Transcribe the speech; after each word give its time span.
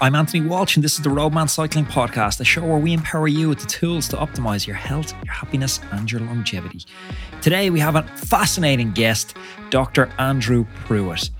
I'm 0.00 0.16
Anthony 0.16 0.46
Walsh, 0.46 0.76
and 0.76 0.82
this 0.82 0.94
is 0.94 1.04
the 1.04 1.08
Roadman 1.08 1.48
Cycling 1.48 1.84
Podcast, 1.84 2.40
a 2.40 2.44
show 2.44 2.66
where 2.66 2.78
we 2.78 2.92
empower 2.92 3.28
you 3.28 3.48
with 3.48 3.60
the 3.60 3.66
tools 3.66 4.08
to 4.08 4.16
optimize 4.16 4.66
your 4.66 4.74
health, 4.74 5.14
your 5.24 5.32
happiness, 5.32 5.78
and 5.92 6.10
your 6.10 6.20
longevity. 6.22 6.80
Today, 7.40 7.70
we 7.70 7.78
have 7.78 7.94
a 7.94 8.02
fascinating 8.02 8.90
guest, 8.90 9.36
Dr. 9.70 10.10
Andrew 10.18 10.66
Pruitt. 10.84 11.30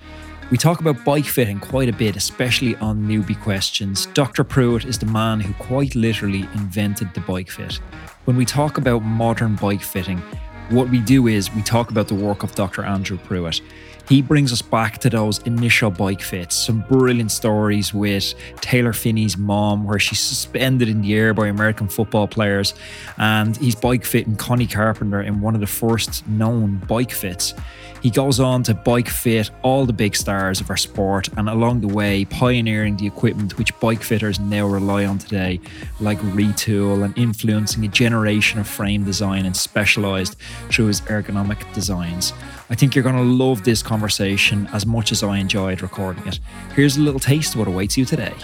We 0.53 0.57
talk 0.57 0.81
about 0.81 1.05
bike 1.05 1.25
fitting 1.25 1.59
quite 1.59 1.89
a 1.89 1.93
bit, 1.93 2.15
especially 2.15 2.77
on 2.77 3.03
newbie 3.03 3.41
questions. 3.41 4.07
Dr. 4.15 4.45
Pruitt 4.45 4.85
is 4.85 4.99
the 4.99 5.07
man 5.07 5.41
who 5.41 5.53
quite 5.55 5.97
literally 5.97 6.43
invented 6.55 7.13
the 7.13 7.21
bike 7.21 7.51
fit. 7.51 7.81
When 8.25 8.37
we 8.37 8.45
talk 8.45 8.79
about 8.79 9.01
modern 9.01 9.57
bike 9.57 9.83
fitting, 9.83 10.23
what 10.71 10.89
we 10.89 11.01
do 11.01 11.27
is 11.27 11.53
we 11.53 11.63
talk 11.63 11.91
about 11.91 12.07
the 12.07 12.15
work 12.15 12.45
of 12.45 12.55
Dr. 12.55 12.85
Andrew 12.85 13.19
Pruitt. 13.19 13.61
He 14.09 14.21
brings 14.21 14.53
us 14.53 14.61
back 14.61 14.99
to 14.99 15.11
those 15.11 15.39
initial 15.43 15.91
bike 15.91 16.21
fits. 16.21 16.55
Some 16.55 16.85
brilliant 16.89 17.31
stories 17.31 17.95
with 17.95 18.35
Taylor 18.61 18.93
Phinney's 18.93 19.39
mom, 19.39 19.85
where 19.85 19.99
she's 19.99 20.21
suspended 20.21 20.89
in 20.89 21.01
the 21.01 21.15
air 21.15 21.33
by 21.33 21.47
American 21.49 21.89
football 21.89 22.29
players, 22.29 22.75
and 23.17 23.57
he's 23.57 23.75
bike 23.75 24.05
fitting 24.05 24.37
Connie 24.37 24.67
Carpenter 24.67 25.23
in 25.23 25.41
one 25.41 25.55
of 25.55 25.61
the 25.61 25.67
first 25.67 26.27
known 26.29 26.77
bike 26.87 27.13
fits. 27.13 27.55
He 28.05 28.11
goes 28.11 28.39
on 28.39 28.63
to 28.65 28.75
bike 28.75 29.09
fit 29.09 29.51
all 29.63 29.87
the 29.87 29.93
big 29.95 30.15
stars 30.15 30.61
of 30.61 30.69
our 30.69 30.77
sport 30.77 31.29
and 31.39 31.49
along 31.49 31.81
the 31.81 31.89
way 31.89 32.27
pioneering 32.27 32.99
the 32.99 33.07
equipment 33.07 33.57
which 33.57 33.73
bike 33.81 34.03
fitters 34.03 34.39
now 34.39 34.67
rely 34.67 35.07
on 35.07 35.17
today, 35.17 35.59
like 36.01 36.19
Retül 36.19 37.03
and 37.03 37.17
influencing 37.17 37.83
a 37.83 37.89
generation 37.89 38.61
of 38.61 38.69
frame 38.69 39.05
design 39.05 39.47
and 39.47 39.57
Specialized 39.57 40.37
through 40.69 40.89
his 40.89 41.01
ergonomic 41.03 41.73
designs. 41.73 42.35
I 42.69 42.75
think 42.75 42.95
you're 42.95 43.03
going 43.03 43.17
to 43.17 43.23
love 43.23 43.65
this 43.65 43.83
conversation 43.83 44.69
as 44.75 44.85
much 44.85 45.11
as 45.11 45.23
I 45.23 45.39
enjoyed 45.39 45.81
recording 45.81 46.27
it. 46.27 46.41
Here's 46.77 46.99
a 46.99 47.01
little 47.01 47.19
taste 47.19 47.55
of 47.55 47.61
what 47.61 47.69
awaits 47.69 47.97
you 47.97 48.05
today. 48.05 48.35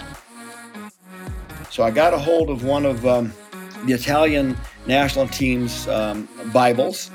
So 1.69 1.83
I 1.83 1.91
got 1.91 2.15
a 2.15 2.17
hold 2.17 2.49
of 2.49 2.63
one 2.63 2.83
of 2.83 3.05
um, 3.05 3.31
the 3.85 3.93
Italian 3.93 4.57
national 4.87 5.27
team's 5.27 5.87
um, 5.87 6.27
Bibles 6.51 7.11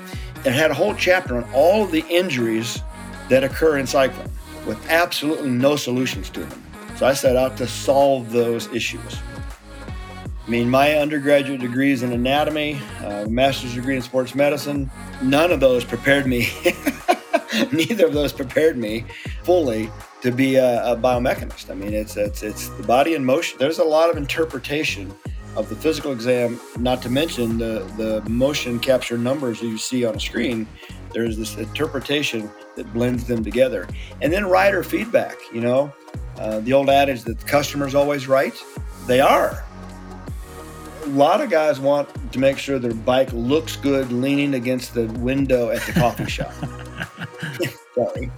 it 0.47 0.53
had 0.53 0.71
a 0.71 0.73
whole 0.73 0.95
chapter 0.95 1.35
on 1.35 1.43
all 1.53 1.83
of 1.83 1.91
the 1.91 2.05
injuries 2.09 2.81
that 3.27 3.43
occur 3.43 3.77
in 3.77 3.85
cycling 3.85 4.31
with 4.65 4.79
absolutely 4.89 5.49
no 5.49 5.75
solutions 5.75 6.29
to 6.29 6.45
them. 6.45 6.63
So 6.95 7.05
I 7.05 7.13
set 7.13 7.35
out 7.35 7.57
to 7.57 7.67
solve 7.67 8.31
those 8.31 8.67
issues. 8.67 9.17
I 10.45 10.49
mean, 10.49 10.69
my 10.69 10.95
undergraduate 10.95 11.59
degree 11.59 11.91
is 11.91 12.01
in 12.01 12.13
anatomy, 12.13 12.79
uh, 13.03 13.25
master's 13.27 13.75
degree 13.75 13.97
in 13.97 14.01
sports 14.01 14.33
medicine. 14.33 14.89
None 15.21 15.51
of 15.51 15.59
those 15.59 15.83
prepared 15.83 16.25
me, 16.25 16.47
neither 17.73 18.05
of 18.05 18.13
those 18.13 18.31
prepared 18.31 18.77
me 18.77 19.03
fully 19.43 19.91
to 20.21 20.31
be 20.31 20.55
a, 20.55 20.93
a 20.93 20.95
biomechanist. 20.95 21.69
I 21.69 21.73
mean, 21.73 21.93
it's, 21.93 22.15
it's, 22.15 22.41
it's 22.41 22.69
the 22.69 22.83
body 22.83 23.15
in 23.15 23.25
motion. 23.25 23.59
There's 23.59 23.79
a 23.79 23.83
lot 23.83 24.09
of 24.09 24.15
interpretation 24.15 25.13
of 25.57 25.69
the 25.69 25.75
physical 25.75 26.11
exam, 26.11 26.59
not 26.77 27.01
to 27.01 27.09
mention 27.09 27.57
the, 27.57 27.79
the 27.97 28.21
motion 28.29 28.79
capture 28.79 29.17
numbers 29.17 29.59
that 29.59 29.65
you 29.65 29.77
see 29.77 30.05
on 30.05 30.15
a 30.15 30.19
screen, 30.19 30.67
there's 31.13 31.35
this 31.35 31.57
interpretation 31.57 32.49
that 32.75 32.93
blends 32.93 33.23
them 33.23 33.43
together. 33.43 33.87
And 34.21 34.31
then 34.31 34.45
rider 34.45 34.83
feedback, 34.83 35.35
you 35.51 35.61
know, 35.61 35.91
uh, 36.37 36.59
the 36.59 36.73
old 36.73 36.91
adage 36.91 37.23
that 37.23 37.39
the 37.39 37.45
customer's 37.45 37.95
always 37.95 38.27
right, 38.27 38.53
they 39.07 39.19
are. 39.19 39.63
A 41.03 41.07
lot 41.07 41.41
of 41.41 41.49
guys 41.49 41.79
want 41.79 42.07
to 42.33 42.39
make 42.39 42.59
sure 42.59 42.77
their 42.77 42.93
bike 42.93 43.33
looks 43.33 43.75
good 43.77 44.11
leaning 44.11 44.53
against 44.53 44.93
the 44.93 45.07
window 45.13 45.71
at 45.71 45.81
the 45.87 45.93
coffee 45.93 46.25
shop. 46.29 46.53
Sorry. 47.95 48.29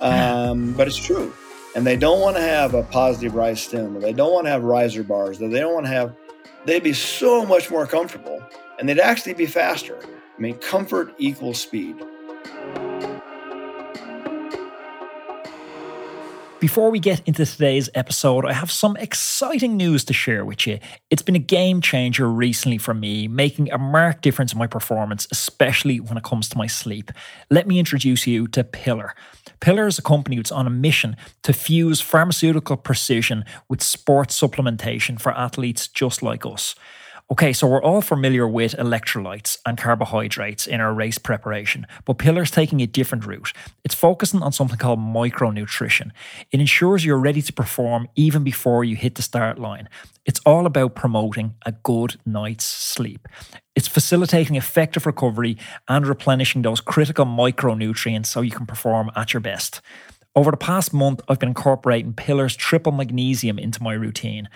Um, 0.00 0.72
but 0.72 0.88
it's 0.88 0.96
true. 0.96 1.32
And 1.76 1.86
they 1.86 1.96
don't 1.96 2.20
want 2.20 2.34
to 2.34 2.42
have 2.42 2.74
a 2.74 2.82
positive 2.82 3.36
rise 3.36 3.62
stem, 3.62 3.96
or 3.96 4.00
they 4.00 4.12
don't 4.12 4.32
want 4.32 4.46
to 4.46 4.50
have 4.50 4.64
riser 4.64 5.04
bars, 5.04 5.40
or 5.40 5.48
they 5.48 5.60
don't 5.60 5.74
want 5.74 5.86
to 5.86 5.92
have 5.92 6.16
they'd 6.64 6.82
be 6.82 6.92
so 6.92 7.44
much 7.44 7.70
more 7.70 7.86
comfortable 7.86 8.42
and 8.78 8.88
they'd 8.88 8.98
actually 8.98 9.34
be 9.34 9.46
faster. 9.46 9.98
I 10.02 10.40
mean, 10.40 10.54
comfort 10.58 11.14
equals 11.18 11.60
speed. 11.60 11.96
Before 16.64 16.90
we 16.90 16.98
get 16.98 17.20
into 17.26 17.44
today's 17.44 17.90
episode, 17.94 18.46
I 18.46 18.54
have 18.54 18.70
some 18.70 18.96
exciting 18.96 19.76
news 19.76 20.02
to 20.04 20.14
share 20.14 20.46
with 20.46 20.66
you. 20.66 20.78
It's 21.10 21.20
been 21.20 21.36
a 21.36 21.38
game 21.38 21.82
changer 21.82 22.26
recently 22.26 22.78
for 22.78 22.94
me, 22.94 23.28
making 23.28 23.70
a 23.70 23.76
marked 23.76 24.22
difference 24.22 24.54
in 24.54 24.58
my 24.58 24.66
performance, 24.66 25.28
especially 25.30 26.00
when 26.00 26.16
it 26.16 26.24
comes 26.24 26.48
to 26.48 26.56
my 26.56 26.66
sleep. 26.66 27.12
Let 27.50 27.66
me 27.66 27.78
introduce 27.78 28.26
you 28.26 28.46
to 28.46 28.64
Pillar. 28.64 29.14
Pillar 29.60 29.86
is 29.86 29.98
a 29.98 30.02
company 30.02 30.36
that's 30.36 30.50
on 30.50 30.66
a 30.66 30.70
mission 30.70 31.18
to 31.42 31.52
fuse 31.52 32.00
pharmaceutical 32.00 32.78
precision 32.78 33.44
with 33.68 33.82
sports 33.82 34.40
supplementation 34.40 35.20
for 35.20 35.32
athletes 35.32 35.86
just 35.86 36.22
like 36.22 36.46
us. 36.46 36.74
Okay, 37.30 37.54
so 37.54 37.66
we're 37.66 37.82
all 37.82 38.02
familiar 38.02 38.46
with 38.46 38.76
electrolytes 38.76 39.56
and 39.64 39.78
carbohydrates 39.78 40.66
in 40.66 40.82
our 40.82 40.92
race 40.92 41.16
preparation, 41.16 41.86
but 42.04 42.18
Pillar's 42.18 42.50
taking 42.50 42.82
a 42.82 42.86
different 42.86 43.24
route. 43.24 43.50
It's 43.82 43.94
focusing 43.94 44.42
on 44.42 44.52
something 44.52 44.76
called 44.76 44.98
micronutrition. 44.98 46.10
It 46.50 46.60
ensures 46.60 47.02
you're 47.02 47.18
ready 47.18 47.40
to 47.40 47.52
perform 47.52 48.08
even 48.14 48.44
before 48.44 48.84
you 48.84 48.94
hit 48.94 49.14
the 49.14 49.22
start 49.22 49.58
line. 49.58 49.88
It's 50.26 50.40
all 50.44 50.66
about 50.66 50.94
promoting 50.94 51.54
a 51.64 51.72
good 51.72 52.16
night's 52.26 52.66
sleep. 52.66 53.26
It's 53.74 53.88
facilitating 53.88 54.56
effective 54.56 55.06
recovery 55.06 55.56
and 55.88 56.06
replenishing 56.06 56.60
those 56.60 56.82
critical 56.82 57.24
micronutrients 57.24 58.26
so 58.26 58.42
you 58.42 58.50
can 58.50 58.66
perform 58.66 59.10
at 59.16 59.32
your 59.32 59.40
best. 59.40 59.80
Over 60.36 60.50
the 60.50 60.56
past 60.58 60.92
month, 60.92 61.22
I've 61.28 61.38
been 61.38 61.48
incorporating 61.48 62.12
Pillar's 62.12 62.54
triple 62.54 62.92
magnesium 62.92 63.58
into 63.58 63.82
my 63.82 63.94
routine. 63.94 64.48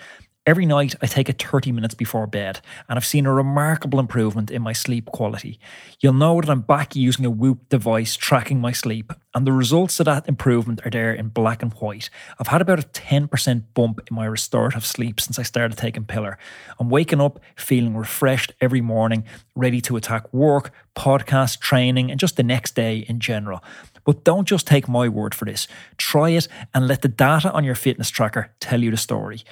Every 0.49 0.65
night, 0.65 0.95
I 0.99 1.05
take 1.05 1.29
it 1.29 1.39
30 1.39 1.71
minutes 1.71 1.93
before 1.93 2.25
bed, 2.25 2.59
and 2.87 2.97
I've 2.97 3.05
seen 3.05 3.27
a 3.27 3.31
remarkable 3.31 3.99
improvement 3.99 4.49
in 4.49 4.63
my 4.63 4.73
sleep 4.73 5.05
quality. 5.05 5.59
You'll 5.99 6.13
know 6.13 6.41
that 6.41 6.49
I'm 6.49 6.61
back 6.61 6.95
using 6.95 7.23
a 7.23 7.29
Whoop 7.29 7.69
device 7.69 8.15
tracking 8.15 8.59
my 8.59 8.71
sleep, 8.71 9.13
and 9.35 9.45
the 9.45 9.51
results 9.51 9.99
of 9.99 10.07
that 10.07 10.27
improvement 10.27 10.83
are 10.83 10.89
there 10.89 11.13
in 11.13 11.29
black 11.29 11.61
and 11.61 11.71
white. 11.73 12.09
I've 12.39 12.47
had 12.47 12.63
about 12.63 12.79
a 12.79 12.87
10% 12.87 13.63
bump 13.75 13.99
in 14.09 14.15
my 14.15 14.25
restorative 14.25 14.87
sleep 14.87 15.21
since 15.21 15.37
I 15.37 15.43
started 15.43 15.77
taking 15.77 16.05
Pillar. 16.05 16.39
I'm 16.79 16.89
waking 16.89 17.21
up 17.21 17.39
feeling 17.55 17.95
refreshed 17.95 18.51
every 18.59 18.81
morning, 18.81 19.25
ready 19.53 19.81
to 19.81 19.97
attack 19.97 20.33
work, 20.33 20.71
podcast, 20.95 21.59
training, 21.59 22.09
and 22.09 22.19
just 22.19 22.37
the 22.37 22.43
next 22.43 22.73
day 22.73 23.05
in 23.07 23.19
general. 23.19 23.63
But 24.03 24.23
don't 24.23 24.47
just 24.47 24.65
take 24.65 24.87
my 24.87 25.07
word 25.07 25.35
for 25.35 25.45
this. 25.45 25.67
Try 25.97 26.29
it 26.29 26.47
and 26.73 26.87
let 26.87 27.03
the 27.03 27.07
data 27.07 27.51
on 27.51 27.63
your 27.63 27.75
fitness 27.75 28.09
tracker 28.09 28.51
tell 28.59 28.81
you 28.81 28.89
the 28.89 28.97
story. 28.97 29.43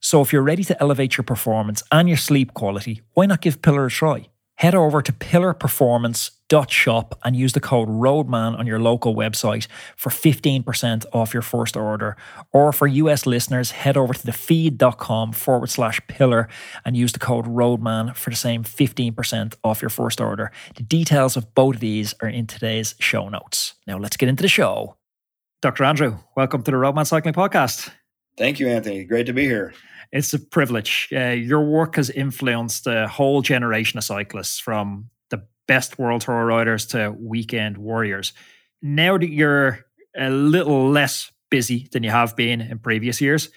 So 0.00 0.20
if 0.20 0.32
you're 0.32 0.42
ready 0.42 0.64
to 0.64 0.80
elevate 0.80 1.16
your 1.16 1.24
performance 1.24 1.82
and 1.90 2.08
your 2.08 2.18
sleep 2.18 2.54
quality, 2.54 3.02
why 3.14 3.26
not 3.26 3.40
give 3.40 3.62
Pillar 3.62 3.86
a 3.86 3.90
try? 3.90 4.28
Head 4.56 4.74
over 4.74 5.00
to 5.02 5.12
pillarperformance.shop 5.12 7.18
and 7.22 7.36
use 7.36 7.52
the 7.52 7.60
code 7.60 7.88
ROADMAN 7.88 8.58
on 8.58 8.66
your 8.66 8.78
local 8.78 9.14
website 9.14 9.66
for 9.96 10.08
15% 10.08 11.04
off 11.12 11.34
your 11.34 11.42
first 11.42 11.76
order. 11.76 12.16
Or 12.52 12.72
for 12.72 12.86
US 12.86 13.26
listeners, 13.26 13.72
head 13.72 13.98
over 13.98 14.14
to 14.14 14.26
thefeed.com 14.26 15.32
forward 15.32 15.68
slash 15.68 16.00
pillar 16.08 16.48
and 16.86 16.96
use 16.96 17.12
the 17.12 17.18
code 17.18 17.44
ROADMAN 17.44 18.16
for 18.16 18.30
the 18.30 18.36
same 18.36 18.64
15% 18.64 19.56
off 19.62 19.82
your 19.82 19.90
first 19.90 20.22
order. 20.22 20.50
The 20.76 20.84
details 20.84 21.36
of 21.36 21.54
both 21.54 21.74
of 21.74 21.80
these 21.80 22.14
are 22.22 22.28
in 22.28 22.46
today's 22.46 22.94
show 22.98 23.28
notes. 23.28 23.74
Now 23.86 23.98
let's 23.98 24.16
get 24.16 24.30
into 24.30 24.42
the 24.42 24.48
show. 24.48 24.96
Dr. 25.60 25.84
Andrew, 25.84 26.16
welcome 26.34 26.62
to 26.62 26.70
the 26.70 26.78
Roadman 26.78 27.04
Cycling 27.04 27.34
Podcast. 27.34 27.90
Thank 28.36 28.60
you, 28.60 28.68
Anthony. 28.68 29.04
Great 29.04 29.26
to 29.26 29.32
be 29.32 29.44
here. 29.44 29.72
It's 30.12 30.32
a 30.34 30.38
privilege. 30.38 31.08
Uh, 31.12 31.30
your 31.30 31.64
work 31.64 31.96
has 31.96 32.10
influenced 32.10 32.86
a 32.86 33.08
whole 33.08 33.42
generation 33.42 33.98
of 33.98 34.04
cyclists 34.04 34.58
from 34.58 35.10
the 35.30 35.46
best 35.66 35.98
world 35.98 36.20
tour 36.22 36.44
riders 36.44 36.86
to 36.88 37.14
weekend 37.18 37.78
warriors. 37.78 38.32
Now 38.82 39.18
that 39.18 39.30
you're 39.30 39.80
a 40.16 40.30
little 40.30 40.90
less 40.90 41.32
busy 41.50 41.88
than 41.92 42.02
you 42.02 42.10
have 42.10 42.36
been 42.36 42.60
in 42.60 42.78
previous 42.78 43.20
years, 43.20 43.50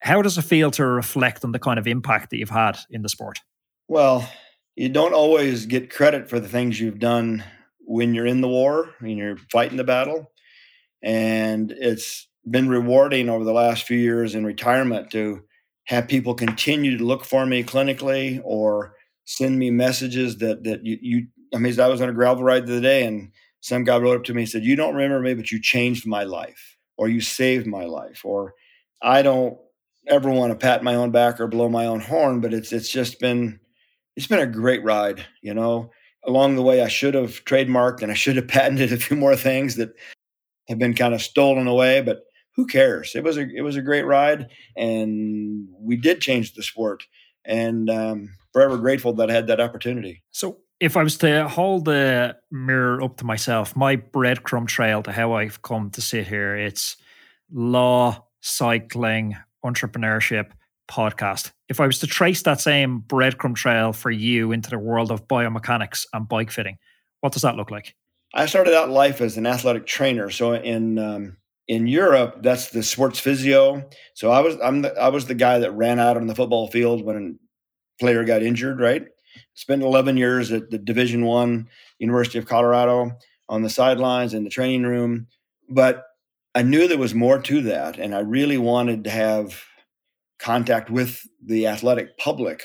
how 0.00 0.22
does 0.22 0.38
it 0.38 0.42
feel 0.42 0.70
to 0.72 0.86
reflect 0.86 1.44
on 1.44 1.52
the 1.52 1.58
kind 1.58 1.78
of 1.78 1.86
impact 1.86 2.30
that 2.30 2.38
you've 2.38 2.50
had 2.50 2.78
in 2.90 3.02
the 3.02 3.08
sport? 3.08 3.40
Well, 3.88 4.28
you 4.76 4.88
don't 4.88 5.12
always 5.12 5.66
get 5.66 5.90
credit 5.90 6.30
for 6.30 6.40
the 6.40 6.48
things 6.48 6.80
you've 6.80 6.98
done 7.00 7.44
when 7.80 8.14
you're 8.14 8.26
in 8.26 8.40
the 8.40 8.48
war, 8.48 8.94
when 9.00 9.18
you're 9.18 9.36
fighting 9.52 9.76
the 9.76 9.84
battle. 9.84 10.30
And 11.02 11.70
it's 11.72 12.28
been 12.48 12.68
rewarding 12.68 13.28
over 13.28 13.44
the 13.44 13.52
last 13.52 13.84
few 13.84 13.98
years 13.98 14.34
in 14.34 14.46
retirement 14.46 15.10
to 15.10 15.42
have 15.84 16.08
people 16.08 16.34
continue 16.34 16.96
to 16.96 17.04
look 17.04 17.24
for 17.24 17.44
me 17.44 17.62
clinically 17.62 18.40
or 18.44 18.94
send 19.24 19.58
me 19.58 19.70
messages 19.70 20.38
that 20.38 20.64
that 20.64 20.84
you, 20.84 20.98
you 21.00 21.26
I 21.54 21.58
mean 21.58 21.78
I 21.78 21.88
was 21.88 22.00
on 22.00 22.08
a 22.08 22.12
gravel 22.12 22.44
ride 22.44 22.66
the 22.66 22.74
other 22.74 22.82
day 22.82 23.04
and 23.04 23.30
some 23.60 23.84
guy 23.84 23.98
wrote 23.98 24.16
up 24.16 24.24
to 24.24 24.34
me 24.34 24.42
and 24.42 24.50
said, 24.50 24.64
You 24.64 24.76
don't 24.76 24.94
remember 24.94 25.20
me, 25.20 25.34
but 25.34 25.50
you 25.50 25.60
changed 25.60 26.06
my 26.06 26.24
life, 26.24 26.76
or 26.96 27.08
you 27.08 27.20
saved 27.20 27.66
my 27.66 27.84
life, 27.84 28.24
or 28.24 28.54
I 29.02 29.22
don't 29.22 29.58
ever 30.08 30.30
want 30.30 30.52
to 30.52 30.58
pat 30.58 30.82
my 30.82 30.94
own 30.94 31.10
back 31.10 31.40
or 31.40 31.46
blow 31.46 31.68
my 31.68 31.86
own 31.86 32.00
horn, 32.00 32.40
but 32.40 32.54
it's 32.54 32.72
it's 32.72 32.88
just 32.88 33.20
been 33.20 33.60
it's 34.16 34.26
been 34.26 34.40
a 34.40 34.46
great 34.46 34.82
ride, 34.82 35.24
you 35.42 35.54
know. 35.54 35.90
Along 36.26 36.54
the 36.54 36.62
way 36.62 36.82
I 36.82 36.88
should 36.88 37.14
have 37.14 37.44
trademarked 37.46 38.02
and 38.02 38.10
I 38.10 38.14
should 38.14 38.36
have 38.36 38.48
patented 38.48 38.92
a 38.92 38.98
few 38.98 39.16
more 39.16 39.36
things 39.36 39.76
that 39.76 39.90
have 40.68 40.78
been 40.78 40.94
kind 40.94 41.14
of 41.14 41.22
stolen 41.22 41.66
away, 41.66 42.00
but 42.00 42.22
who 42.60 42.66
cares? 42.66 43.14
It 43.14 43.24
was 43.24 43.38
a 43.38 43.48
it 43.48 43.62
was 43.62 43.76
a 43.76 43.82
great 43.82 44.04
ride, 44.04 44.50
and 44.76 45.66
we 45.80 45.96
did 45.96 46.20
change 46.20 46.52
the 46.52 46.62
sport, 46.62 47.06
and 47.42 47.88
um, 47.88 48.34
forever 48.52 48.76
grateful 48.76 49.14
that 49.14 49.30
I 49.30 49.32
had 49.32 49.46
that 49.46 49.60
opportunity. 49.60 50.22
So, 50.30 50.58
if 50.78 50.94
I 50.94 51.02
was 51.02 51.16
to 51.18 51.48
hold 51.48 51.86
the 51.86 52.36
mirror 52.50 53.02
up 53.02 53.16
to 53.16 53.24
myself, 53.24 53.74
my 53.74 53.96
breadcrumb 53.96 54.68
trail 54.68 55.02
to 55.04 55.12
how 55.12 55.32
I've 55.32 55.62
come 55.62 55.88
to 55.92 56.02
sit 56.02 56.26
here, 56.26 56.54
it's 56.54 56.98
law, 57.50 58.26
cycling, 58.42 59.36
entrepreneurship, 59.64 60.50
podcast. 60.90 61.52
If 61.70 61.80
I 61.80 61.86
was 61.86 61.98
to 62.00 62.06
trace 62.06 62.42
that 62.42 62.60
same 62.60 63.02
breadcrumb 63.06 63.54
trail 63.54 63.94
for 63.94 64.10
you 64.10 64.52
into 64.52 64.68
the 64.68 64.78
world 64.78 65.10
of 65.10 65.26
biomechanics 65.26 66.04
and 66.12 66.28
bike 66.28 66.50
fitting, 66.50 66.76
what 67.20 67.32
does 67.32 67.42
that 67.42 67.56
look 67.56 67.70
like? 67.70 67.94
I 68.34 68.44
started 68.44 68.74
out 68.74 68.90
life 68.90 69.22
as 69.22 69.38
an 69.38 69.46
athletic 69.46 69.86
trainer. 69.86 70.28
So 70.28 70.52
in 70.52 70.98
um, 70.98 71.36
in 71.68 71.86
Europe, 71.86 72.42
that's 72.42 72.70
the 72.70 72.82
sports 72.82 73.20
physio. 73.20 73.88
So 74.14 74.30
I 74.30 74.40
was 74.40 74.56
I'm 74.62 74.82
the, 74.82 74.94
I 74.98 75.08
was 75.08 75.26
the 75.26 75.34
guy 75.34 75.58
that 75.58 75.72
ran 75.72 75.98
out 75.98 76.16
on 76.16 76.26
the 76.26 76.34
football 76.34 76.68
field 76.68 77.04
when 77.04 77.16
a 77.16 78.02
player 78.02 78.24
got 78.24 78.42
injured. 78.42 78.80
Right. 78.80 79.06
Spent 79.54 79.82
11 79.82 80.16
years 80.16 80.50
at 80.50 80.70
the 80.70 80.78
Division 80.78 81.24
One 81.24 81.68
University 81.98 82.38
of 82.38 82.46
Colorado 82.46 83.12
on 83.48 83.62
the 83.62 83.70
sidelines 83.70 84.34
in 84.34 84.44
the 84.44 84.50
training 84.50 84.82
room, 84.82 85.26
but 85.68 86.04
I 86.54 86.62
knew 86.62 86.88
there 86.88 86.98
was 86.98 87.14
more 87.14 87.40
to 87.40 87.62
that, 87.62 87.98
and 87.98 88.14
I 88.14 88.20
really 88.20 88.58
wanted 88.58 89.04
to 89.04 89.10
have 89.10 89.62
contact 90.40 90.90
with 90.90 91.24
the 91.44 91.68
athletic 91.68 92.18
public. 92.18 92.64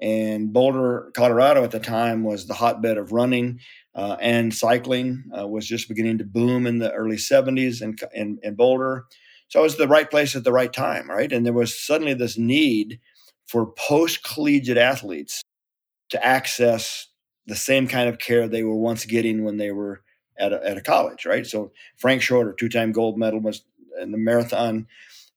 And 0.00 0.52
Boulder, 0.52 1.12
Colorado 1.16 1.64
at 1.64 1.70
the 1.70 1.80
time 1.80 2.24
was 2.24 2.46
the 2.46 2.54
hotbed 2.54 2.98
of 2.98 3.12
running 3.12 3.60
uh, 3.94 4.16
and 4.20 4.54
cycling 4.54 5.24
uh, 5.38 5.46
was 5.46 5.66
just 5.66 5.88
beginning 5.88 6.18
to 6.18 6.24
boom 6.24 6.66
in 6.66 6.78
the 6.78 6.92
early 6.92 7.16
70s 7.16 7.82
in, 7.82 7.96
in, 8.14 8.38
in 8.42 8.54
Boulder. 8.54 9.04
So 9.48 9.60
I 9.60 9.62
was 9.62 9.76
the 9.76 9.88
right 9.88 10.10
place 10.10 10.34
at 10.34 10.44
the 10.44 10.52
right 10.52 10.72
time, 10.72 11.10
right? 11.10 11.30
And 11.30 11.44
there 11.44 11.52
was 11.52 11.78
suddenly 11.78 12.14
this 12.14 12.38
need 12.38 13.00
for 13.46 13.66
post 13.72 14.24
collegiate 14.24 14.78
athletes 14.78 15.42
to 16.10 16.24
access 16.24 17.08
the 17.46 17.56
same 17.56 17.86
kind 17.88 18.08
of 18.08 18.18
care 18.18 18.48
they 18.48 18.62
were 18.62 18.76
once 18.76 19.04
getting 19.04 19.44
when 19.44 19.56
they 19.56 19.72
were 19.72 20.02
at 20.38 20.52
a, 20.52 20.66
at 20.66 20.78
a 20.78 20.82
college, 20.82 21.26
right? 21.26 21.46
So 21.46 21.72
Frank 21.96 22.22
Shorter, 22.22 22.52
two 22.52 22.68
time 22.68 22.92
gold 22.92 23.18
medalist 23.18 23.64
in 24.00 24.12
the 24.12 24.18
marathon, 24.18 24.86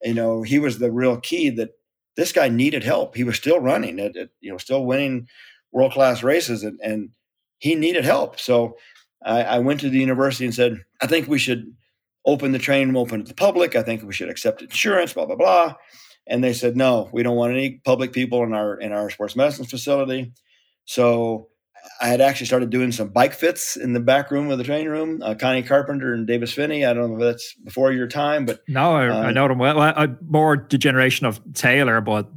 you 0.01 0.13
know, 0.13 0.43
he 0.43 0.59
was 0.59 0.79
the 0.79 0.91
real 0.91 1.17
key 1.17 1.49
that 1.51 1.71
this 2.15 2.31
guy 2.31 2.47
needed 2.47 2.83
help. 2.83 3.15
He 3.15 3.23
was 3.23 3.35
still 3.35 3.59
running 3.59 3.99
it, 3.99 4.15
you 4.39 4.51
know, 4.51 4.57
still 4.57 4.85
winning 4.85 5.27
world 5.71 5.91
class 5.91 6.23
races, 6.23 6.63
and, 6.63 6.79
and 6.81 7.09
he 7.59 7.75
needed 7.75 8.05
help. 8.05 8.39
So 8.39 8.77
I, 9.23 9.43
I, 9.43 9.59
went 9.59 9.79
to 9.81 9.89
the 9.89 9.99
university 9.99 10.45
and 10.45 10.53
said, 10.53 10.83
I 11.01 11.07
think 11.07 11.27
we 11.27 11.39
should 11.39 11.73
open 12.25 12.51
the 12.51 12.59
training 12.59 12.87
room 12.87 12.97
open 12.97 13.23
to 13.23 13.27
the 13.27 13.33
public. 13.33 13.75
I 13.75 13.83
think 13.83 14.03
we 14.03 14.13
should 14.13 14.29
accept 14.29 14.61
insurance, 14.61 15.13
blah 15.13 15.25
blah 15.25 15.35
blah. 15.35 15.75
And 16.27 16.43
they 16.43 16.53
said, 16.53 16.75
no, 16.75 17.09
we 17.13 17.23
don't 17.23 17.35
want 17.35 17.53
any 17.53 17.81
public 17.85 18.13
people 18.13 18.43
in 18.43 18.53
our 18.53 18.75
in 18.79 18.91
our 18.91 19.09
sports 19.09 19.35
medicine 19.35 19.65
facility. 19.65 20.33
So 20.85 21.49
I 22.01 22.07
had 22.07 22.21
actually 22.21 22.47
started 22.47 22.69
doing 22.69 22.91
some 22.91 23.09
bike 23.09 23.33
fits 23.33 23.77
in 23.77 23.93
the 23.93 23.99
back 23.99 24.31
room 24.31 24.49
of 24.49 24.57
the 24.57 24.63
training 24.63 24.89
room. 24.89 25.21
Uh, 25.21 25.35
Connie 25.35 25.63
Carpenter 25.63 26.13
and 26.13 26.25
Davis 26.25 26.51
Phinney. 26.51 26.85
I 26.85 26.93
don't 26.93 27.11
know 27.11 27.15
if 27.15 27.21
that's 27.21 27.53
before 27.63 27.91
your 27.91 28.07
time, 28.07 28.45
but 28.45 28.61
no, 28.67 28.95
I, 28.95 29.07
um, 29.07 29.25
I 29.27 29.31
know 29.31 29.47
them 29.47 29.59
well. 29.59 29.79
I, 29.79 30.07
more 30.27 30.65
the 30.69 30.77
generation 30.77 31.25
of 31.27 31.39
Taylor, 31.53 32.01
but 32.01 32.29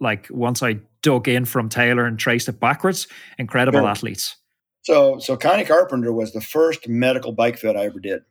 like 0.00 0.26
once 0.30 0.62
I 0.62 0.80
dug 1.02 1.28
in 1.28 1.44
from 1.44 1.68
Taylor 1.68 2.04
and 2.04 2.18
traced 2.18 2.48
it 2.48 2.58
backwards, 2.58 3.06
incredible 3.38 3.80
sure. 3.80 3.88
athletes. 3.88 4.36
So, 4.86 5.18
so 5.18 5.36
Connie 5.36 5.64
Carpenter 5.64 6.12
was 6.12 6.32
the 6.32 6.40
first 6.40 6.86
medical 6.86 7.32
bike 7.32 7.58
fit 7.58 7.74
I 7.74 7.86
ever 7.86 7.98
did, 7.98 8.22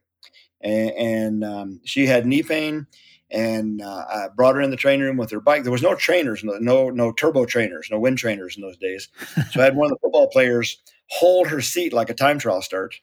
and, 0.61 0.91
and 0.91 1.43
um, 1.43 1.81
she 1.83 2.05
had 2.05 2.25
knee 2.25 2.43
pain 2.43 2.87
and 3.29 3.81
uh, 3.81 4.05
I 4.09 4.27
brought 4.33 4.55
her 4.55 4.61
in 4.61 4.71
the 4.71 4.77
training 4.77 5.05
room 5.05 5.17
with 5.17 5.31
her 5.31 5.41
bike. 5.41 5.63
There 5.63 5.71
was 5.71 5.81
no 5.81 5.95
trainers, 5.95 6.45
no, 6.45 6.53
no, 6.59 6.89
no 6.89 7.11
turbo 7.11 7.45
trainers, 7.45 7.89
no 7.91 7.99
wind 7.99 8.17
trainers 8.17 8.55
in 8.55 8.61
those 8.61 8.77
days. 8.77 9.09
So 9.51 9.59
I 9.59 9.65
had 9.65 9.75
one 9.75 9.87
of 9.87 9.97
the 9.97 9.99
football 10.01 10.29
players 10.29 10.77
hold 11.09 11.47
her 11.47 11.59
seat 11.59 11.91
like 11.91 12.09
a 12.09 12.13
time 12.13 12.39
trial 12.39 12.61
start, 12.61 12.95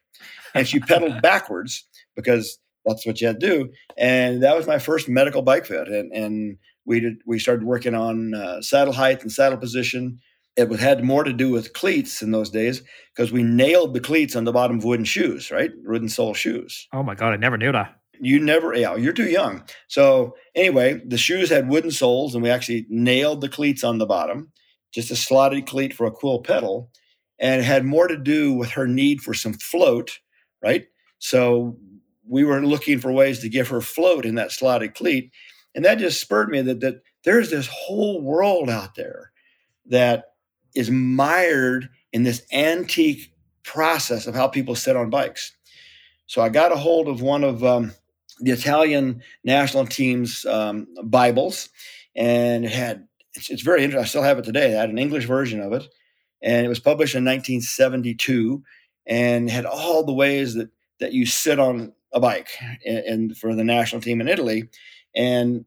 and 0.55 0.67
she 0.67 0.81
pedaled 0.81 1.21
backwards 1.23 1.85
because 2.17 2.59
that's 2.87 3.05
what 3.05 3.21
you 3.21 3.27
had 3.27 3.41
to 3.41 3.47
do. 3.47 3.73
And 3.99 4.43
that 4.43 4.57
was 4.57 4.67
my 4.67 4.79
first 4.79 5.09
medical 5.09 5.43
bike 5.43 5.67
fit, 5.67 5.89
and 5.89 6.11
and 6.13 6.57
we 6.87 7.01
did 7.01 7.17
we 7.27 7.39
started 7.39 7.65
working 7.65 7.95
on 7.95 8.33
uh, 8.33 8.63
saddle 8.63 8.95
height 8.95 9.21
and 9.23 9.31
saddle 9.31 9.59
position. 9.59 10.21
It 10.57 10.71
had 10.79 11.03
more 11.03 11.25
to 11.25 11.33
do 11.33 11.51
with 11.51 11.73
cleats 11.73 12.21
in 12.21 12.31
those 12.31 12.51
days 12.51 12.83
because 13.15 13.33
we 13.33 13.43
nailed 13.43 13.95
the 13.95 14.01
cleats 14.01 14.37
on 14.37 14.45
the 14.45 14.53
bottom 14.53 14.79
of 14.79 14.85
wooden 14.85 15.07
shoes, 15.07 15.51
right? 15.51 15.71
Wooden 15.85 16.11
sole 16.11 16.35
shoes. 16.35 16.89
Oh 16.93 17.03
my 17.03 17.15
god, 17.15 17.33
I 17.33 17.37
never 17.37 17.57
knew 17.57 17.73
that 17.73 18.03
you 18.23 18.39
never 18.39 18.73
yeah 18.75 18.95
you're 18.95 19.13
too 19.13 19.29
young 19.29 19.63
so 19.89 20.35
anyway 20.55 21.01
the 21.05 21.19
shoes 21.19 21.51
had 21.51 21.69
wooden 21.69 21.91
soles 21.91 22.35
and 22.35 22.43
we 22.43 22.49
actually 22.49 22.87
nailed 22.89 23.41
the 23.41 23.49
cleats 23.49 23.83
on 23.83 23.99
the 23.99 24.07
bottom 24.07 24.51
just 24.93 25.11
a 25.11 25.17
slotted 25.17 25.67
cleat 25.67 25.93
for 25.93 26.07
a 26.07 26.11
quill 26.11 26.39
pedal 26.39 26.89
and 27.41 27.61
it 27.61 27.65
had 27.65 27.85
more 27.85 28.07
to 28.07 28.17
do 28.17 28.53
with 28.53 28.71
her 28.71 28.87
need 28.87 29.21
for 29.21 29.35
some 29.35 29.53
float 29.55 30.21
right 30.63 30.87
so 31.19 31.77
we 32.29 32.45
were 32.45 32.65
looking 32.65 33.01
for 33.01 33.11
ways 33.11 33.41
to 33.41 33.49
give 33.49 33.69
her 33.69 33.81
float 33.81 34.25
in 34.25 34.37
that 34.37 34.53
slotted 34.53 34.95
cleat 34.95 35.33
and 35.75 35.85
that 35.85 35.99
just 35.99 36.21
spurred 36.21 36.49
me 36.49 36.63
that, 36.63 36.81
that 36.81 37.03
there's 37.25 37.51
this 37.51 37.69
whole 37.73 38.21
world 38.21 38.71
out 38.71 38.95
there 38.95 39.33
that 39.87 40.27
is 40.75 40.91
mired 40.91 41.89
in 42.13 42.23
this 42.23 42.43
antique 42.53 43.33
process 43.63 44.27
of 44.27 44.35
how 44.35 44.49
people 44.49 44.75
sit 44.75 44.97
on 44.97 45.11
bikes 45.11 45.53
so 46.27 46.43
i 46.43 46.49
got 46.49 46.73
a 46.73 46.77
hold 46.77 47.09
of 47.09 47.23
one 47.23 47.45
of 47.45 47.63
um, 47.65 47.93
the 48.43 48.51
Italian 48.51 49.23
national 49.45 49.87
team's 49.87 50.45
um, 50.45 50.89
Bibles, 51.05 51.69
and 52.15 52.65
it 52.65 52.73
had 52.73 53.07
it's, 53.35 53.51
it's, 53.51 53.63
very 53.63 53.83
interesting. 53.83 54.05
I 54.05 54.09
still 54.09 54.23
have 54.23 54.39
it 54.39 54.45
today. 54.45 54.77
I 54.77 54.81
had 54.81 54.91
an 54.91 54.99
English 54.99 55.27
version 55.27 55.61
of 55.61 55.73
it, 55.73 55.87
and 56.43 56.67
it 56.67 56.69
was 56.69 56.81
published 56.81 57.15
in 57.15 57.25
1972, 57.25 58.63
and 59.07 59.49
had 59.49 59.65
all 59.65 60.05
the 60.05 60.13
ways 60.13 60.55
that 60.55 60.71
that 61.01 61.13
you 61.13 61.25
sit 61.25 61.59
on 61.59 61.93
a 62.13 62.21
bike, 62.21 62.49
and, 62.85 63.37
for 63.37 63.55
the 63.55 63.65
national 63.65 64.03
team 64.03 64.21
in 64.21 64.29
Italy, 64.29 64.69
and 65.15 65.65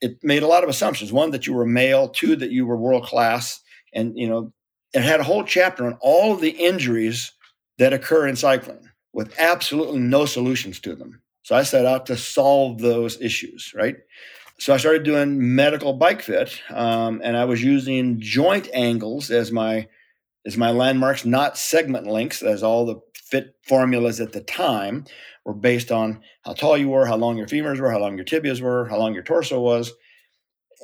it 0.00 0.22
made 0.22 0.42
a 0.42 0.48
lot 0.48 0.64
of 0.64 0.70
assumptions. 0.70 1.12
One 1.12 1.30
that 1.30 1.46
you 1.46 1.54
were 1.54 1.66
male, 1.66 2.08
two 2.08 2.34
that 2.36 2.50
you 2.50 2.66
were 2.66 2.76
world 2.76 3.04
class, 3.04 3.60
and 3.92 4.18
you 4.18 4.28
know 4.28 4.52
it 4.92 5.02
had 5.02 5.20
a 5.20 5.24
whole 5.24 5.44
chapter 5.44 5.86
on 5.86 5.98
all 6.00 6.32
of 6.32 6.40
the 6.40 6.50
injuries 6.50 7.32
that 7.78 7.92
occur 7.92 8.26
in 8.26 8.36
cycling 8.36 8.88
with 9.12 9.34
absolutely 9.38 9.98
no 9.98 10.26
solutions 10.26 10.80
to 10.80 10.94
them. 10.94 11.22
So 11.42 11.54
I 11.54 11.62
set 11.62 11.86
out 11.86 12.06
to 12.06 12.16
solve 12.16 12.80
those 12.80 13.20
issues, 13.20 13.72
right? 13.74 13.96
So 14.58 14.74
I 14.74 14.78
started 14.78 15.04
doing 15.04 15.54
medical 15.54 15.92
bike 15.92 16.22
fit, 16.22 16.60
um, 16.70 17.20
and 17.22 17.36
I 17.36 17.44
was 17.44 17.62
using 17.62 18.20
joint 18.20 18.68
angles 18.72 19.30
as 19.30 19.52
my 19.52 19.88
as 20.46 20.56
my 20.56 20.70
landmarks, 20.70 21.24
not 21.24 21.58
segment 21.58 22.06
lengths, 22.06 22.42
as 22.42 22.62
all 22.62 22.86
the 22.86 23.00
fit 23.14 23.56
formulas 23.62 24.20
at 24.20 24.32
the 24.32 24.40
time 24.40 25.04
were 25.44 25.54
based 25.54 25.90
on 25.90 26.20
how 26.42 26.52
tall 26.52 26.76
you 26.76 26.88
were, 26.88 27.06
how 27.06 27.16
long 27.16 27.36
your 27.36 27.48
femurs 27.48 27.80
were, 27.80 27.90
how 27.90 27.98
long 27.98 28.16
your 28.16 28.24
tibias 28.24 28.60
were, 28.60 28.86
how 28.86 28.96
long 28.96 29.12
your 29.12 29.24
torso 29.24 29.60
was, 29.60 29.92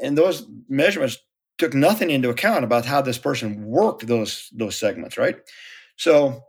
and 0.03 0.19
those 0.19 0.47
measurements 0.69 1.19
took 1.63 1.75
nothing 1.75 2.11
into 2.11 2.29
account 2.29 2.65
about 2.65 2.85
how 2.85 3.01
this 3.01 3.19
person 3.19 3.65
worked 3.65 4.09
those 4.09 4.51
those 4.53 4.77
segments, 4.77 5.17
right? 5.17 5.37
So 5.97 6.43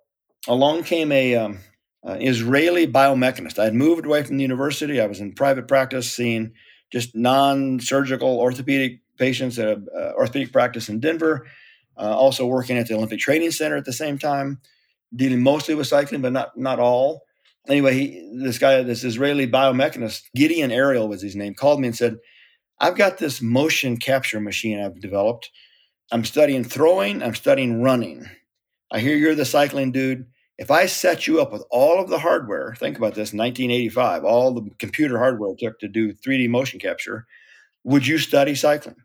along 0.47 0.85
came 0.85 1.11
a 1.11 1.35
um, 1.35 1.59
uh, 2.03 2.17
Israeli 2.19 2.87
biomechanist. 2.87 3.59
I 3.59 3.65
had 3.65 3.75
moved 3.75 4.07
away 4.07 4.23
from 4.23 4.37
the 4.37 4.41
university. 4.41 4.99
I 4.99 5.05
was 5.05 5.19
in 5.19 5.33
private 5.33 5.67
practice, 5.67 6.11
seeing 6.11 6.53
just 6.91 7.15
non-surgical 7.15 8.39
orthopedic 8.39 9.01
patients 9.19 9.59
at 9.59 9.67
an 9.67 9.87
uh, 9.95 10.13
orthopedic 10.17 10.51
practice 10.51 10.89
in 10.89 10.99
Denver. 10.99 11.45
Uh, 11.95 12.17
also 12.17 12.47
working 12.47 12.75
at 12.75 12.87
the 12.87 12.95
Olympic 12.95 13.19
Training 13.19 13.51
Center 13.51 13.75
at 13.75 13.85
the 13.85 13.93
same 13.93 14.17
time, 14.17 14.59
dealing 15.15 15.43
mostly 15.43 15.75
with 15.75 15.85
cycling, 15.85 16.23
but 16.23 16.33
not 16.33 16.57
not 16.57 16.79
all. 16.79 17.21
Anyway, 17.69 17.93
he, 17.93 18.31
this 18.33 18.57
guy, 18.57 18.81
this 18.81 19.03
Israeli 19.03 19.47
biomechanist, 19.47 20.23
Gideon 20.35 20.71
Ariel 20.71 21.07
was 21.07 21.21
his 21.21 21.35
name, 21.35 21.53
called 21.53 21.79
me 21.79 21.89
and 21.89 21.95
said, 21.95 22.17
"I've 22.79 22.97
got 22.97 23.17
this 23.17 23.41
motion 23.41 23.97
capture 23.97 24.39
machine 24.39 24.79
I've 24.79 24.99
developed. 25.01 25.51
I'm 26.11 26.25
studying 26.25 26.63
throwing. 26.63 27.23
I'm 27.23 27.35
studying 27.35 27.81
running. 27.81 28.29
I 28.91 28.99
hear 28.99 29.15
you're 29.15 29.35
the 29.35 29.45
cycling 29.45 29.91
dude." 29.91 30.25
If 30.59 30.69
I 30.69 30.85
set 30.85 31.25
you 31.25 31.41
up 31.41 31.51
with 31.51 31.63
all 31.71 31.99
of 31.99 32.09
the 32.09 32.19
hardware, 32.19 32.75
think 32.79 32.97
about 32.97 33.15
this 33.15 33.33
1985, 33.33 34.23
all 34.23 34.53
the 34.53 34.69
computer 34.77 35.17
hardware 35.17 35.51
it 35.51 35.59
took 35.59 35.79
to 35.79 35.87
do 35.87 36.13
3D 36.13 36.47
motion 36.47 36.79
capture, 36.79 37.25
would 37.83 38.05
you 38.05 38.19
study 38.19 38.53
cycling? 38.53 38.95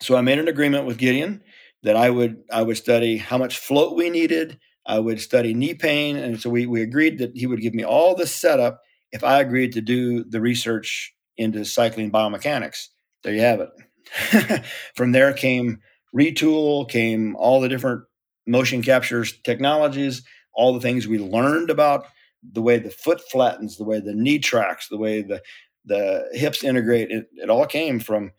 So 0.00 0.14
I 0.16 0.20
made 0.20 0.38
an 0.38 0.48
agreement 0.48 0.86
with 0.86 0.98
Gideon 0.98 1.42
that 1.82 1.96
I 1.96 2.10
would 2.10 2.42
I 2.52 2.62
would 2.62 2.76
study 2.76 3.16
how 3.16 3.38
much 3.38 3.58
float 3.58 3.96
we 3.96 4.10
needed, 4.10 4.58
I 4.86 4.98
would 5.00 5.20
study 5.20 5.54
knee 5.54 5.74
pain, 5.74 6.16
and 6.16 6.40
so 6.40 6.50
we 6.50 6.66
we 6.66 6.82
agreed 6.82 7.18
that 7.18 7.32
he 7.34 7.46
would 7.46 7.60
give 7.60 7.74
me 7.74 7.84
all 7.84 8.14
the 8.14 8.26
setup 8.26 8.80
if 9.12 9.24
I 9.24 9.40
agreed 9.40 9.72
to 9.72 9.80
do 9.80 10.24
the 10.24 10.40
research 10.40 11.14
into 11.36 11.64
cycling 11.64 12.10
biomechanics. 12.10 12.88
There 13.26 13.34
you 13.34 13.40
have 13.40 13.60
it. 13.60 14.64
From 14.94 15.10
there 15.10 15.32
came 15.32 15.80
Retül, 16.16 16.88
came 16.88 17.34
all 17.36 17.60
the 17.60 17.68
different 17.68 18.04
motion 18.46 18.82
captures 18.82 19.38
technologies 19.42 20.22
all 20.56 20.72
the 20.72 20.80
things 20.80 21.06
we 21.06 21.18
learned 21.18 21.70
about 21.70 22.06
the 22.52 22.62
way 22.62 22.78
the 22.78 22.90
foot 22.90 23.20
flattens, 23.30 23.76
the 23.76 23.84
way 23.84 24.00
the 24.00 24.14
knee 24.14 24.38
tracks, 24.38 24.88
the 24.88 24.96
way 24.96 25.22
the 25.22 25.42
the 25.84 26.28
hips 26.32 26.64
integrate. 26.64 27.10
It, 27.10 27.26
it 27.32 27.50
all 27.50 27.66
came 27.66 28.00
from 28.00 28.32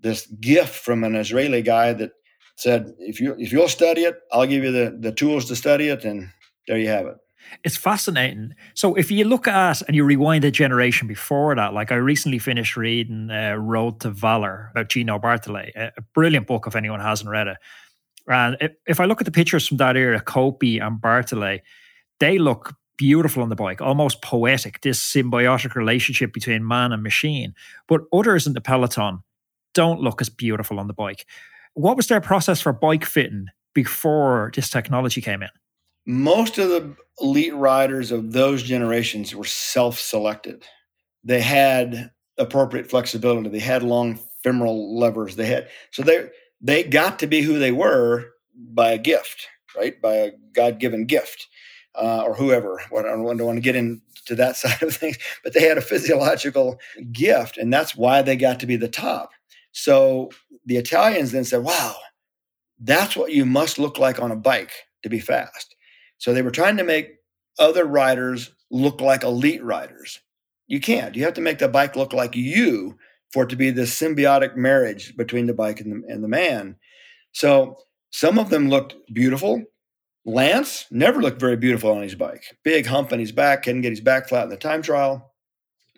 this 0.00 0.26
gift 0.26 0.74
from 0.74 1.02
an 1.02 1.16
Israeli 1.16 1.62
guy 1.62 1.92
that 1.94 2.10
said, 2.56 2.92
if 2.98 3.20
you 3.20 3.34
if 3.38 3.52
you'll 3.52 3.68
study 3.68 4.02
it, 4.02 4.16
I'll 4.32 4.46
give 4.46 4.64
you 4.64 4.72
the 4.72 4.96
the 4.98 5.12
tools 5.12 5.46
to 5.46 5.56
study 5.56 5.88
it, 5.88 6.04
and 6.04 6.28
there 6.68 6.78
you 6.78 6.88
have 6.88 7.06
it. 7.06 7.16
It's 7.64 7.76
fascinating. 7.76 8.54
So 8.74 8.94
if 8.94 9.10
you 9.10 9.24
look 9.24 9.46
at 9.46 9.82
and 9.82 9.94
you 9.94 10.04
rewind 10.04 10.44
a 10.44 10.50
generation 10.50 11.06
before 11.06 11.54
that, 11.54 11.74
like 11.74 11.92
I 11.92 11.96
recently 11.96 12.38
finished 12.38 12.76
reading 12.76 13.30
uh, 13.30 13.54
Road 13.54 14.00
to 14.00 14.10
Valor 14.10 14.68
about 14.72 14.88
Gino 14.88 15.18
Bartali, 15.18 15.70
a, 15.76 15.92
brilliant 16.14 16.46
book 16.46 16.66
if 16.66 16.76
anyone 16.76 17.00
hasn't 17.00 17.30
read 17.30 17.48
it. 17.48 17.56
And 18.28 18.56
if, 18.86 19.00
I 19.00 19.04
look 19.04 19.20
at 19.20 19.24
the 19.24 19.32
pictures 19.32 19.66
from 19.66 19.78
that 19.78 19.96
era, 19.96 20.20
Coppi 20.20 20.78
and 20.78 21.00
Bartali, 21.00 21.60
they 22.20 22.38
look 22.38 22.74
beautiful 22.96 23.42
on 23.42 23.48
the 23.48 23.56
bike, 23.56 23.80
almost 23.80 24.22
poetic, 24.22 24.80
this 24.80 25.00
symbiotic 25.00 25.74
relationship 25.74 26.32
between 26.32 26.66
man 26.66 26.92
and 26.92 27.02
machine. 27.02 27.54
But 27.88 28.02
others 28.12 28.46
in 28.46 28.52
the 28.52 28.60
peloton 28.60 29.20
don't 29.74 30.00
look 30.00 30.20
as 30.20 30.28
beautiful 30.28 30.78
on 30.78 30.86
the 30.86 30.94
bike. 30.94 31.26
What 31.74 31.96
was 31.96 32.06
their 32.06 32.20
process 32.20 32.60
for 32.60 32.72
bike 32.72 33.04
fitting 33.04 33.46
before 33.74 34.52
this 34.54 34.70
technology 34.70 35.20
came 35.20 35.42
in? 35.42 35.48
Most 36.06 36.58
of 36.58 36.68
the 36.68 36.96
elite 37.20 37.54
riders 37.54 38.10
of 38.10 38.32
those 38.32 38.62
generations 38.62 39.34
were 39.34 39.44
self 39.44 39.98
selected. 39.98 40.64
They 41.24 41.40
had 41.40 42.10
appropriate 42.38 42.90
flexibility, 42.90 43.48
they 43.48 43.58
had 43.60 43.82
long 43.82 44.18
femoral 44.42 44.98
levers, 44.98 45.36
they 45.36 45.46
had 45.46 45.68
so 45.92 46.02
they 46.02 46.28
they 46.60 46.82
got 46.84 47.18
to 47.20 47.26
be 47.26 47.42
who 47.42 47.58
they 47.58 47.72
were 47.72 48.32
by 48.54 48.92
a 48.92 48.98
gift, 48.98 49.48
right? 49.76 50.00
By 50.00 50.14
a 50.14 50.32
God 50.54 50.78
given 50.78 51.06
gift 51.06 51.48
uh, 51.94 52.22
or 52.24 52.34
whoever. 52.34 52.80
I 52.80 53.02
don't 53.02 53.22
want 53.22 53.38
to 53.38 53.60
get 53.60 53.76
into 53.76 54.02
that 54.30 54.56
side 54.56 54.82
of 54.82 54.94
things, 54.94 55.18
but 55.44 55.54
they 55.54 55.66
had 55.66 55.78
a 55.78 55.82
physiological 55.82 56.80
gift, 57.12 57.58
and 57.58 57.72
that's 57.72 57.96
why 57.96 58.22
they 58.22 58.36
got 58.36 58.60
to 58.60 58.66
be 58.66 58.76
the 58.76 58.88
top. 58.88 59.30
So 59.72 60.30
the 60.66 60.76
Italians 60.76 61.32
then 61.32 61.44
said, 61.44 61.62
"Wow, 61.62 61.96
that's 62.80 63.16
what 63.16 63.32
you 63.32 63.46
must 63.46 63.78
look 63.78 63.98
like 63.98 64.20
on 64.20 64.30
a 64.32 64.36
bike 64.36 64.72
to 65.02 65.08
be 65.08 65.20
fast." 65.20 65.71
So 66.22 66.32
they 66.32 66.42
were 66.42 66.50
trying 66.50 66.76
to 66.76 66.84
make 66.84 67.16
other 67.58 67.84
riders 67.84 68.50
look 68.70 69.00
like 69.00 69.24
elite 69.24 69.62
riders. 69.62 70.20
You 70.66 70.80
can't. 70.80 71.14
You 71.14 71.24
have 71.24 71.34
to 71.34 71.40
make 71.40 71.58
the 71.58 71.68
bike 71.68 71.96
look 71.96 72.12
like 72.12 72.36
you 72.36 72.96
for 73.32 73.44
it 73.44 73.50
to 73.50 73.56
be 73.56 73.70
this 73.70 73.98
symbiotic 73.98 74.56
marriage 74.56 75.16
between 75.16 75.46
the 75.46 75.54
bike 75.54 75.80
and 75.80 76.04
the, 76.04 76.12
and 76.12 76.22
the 76.22 76.28
man. 76.28 76.76
So 77.32 77.76
some 78.10 78.38
of 78.38 78.50
them 78.50 78.68
looked 78.68 78.94
beautiful 79.12 79.62
Lance 80.24 80.86
never 80.90 81.20
looked 81.20 81.40
very 81.40 81.56
beautiful 81.56 81.90
on 81.90 82.02
his 82.02 82.14
bike. 82.14 82.44
Big 82.62 82.86
hump 82.86 83.12
in 83.12 83.18
his 83.18 83.32
back, 83.32 83.64
couldn't 83.64 83.80
get 83.80 83.90
his 83.90 84.00
back 84.00 84.28
flat 84.28 84.44
in 84.44 84.50
the 84.50 84.56
time 84.56 84.82
trial. 84.82 85.32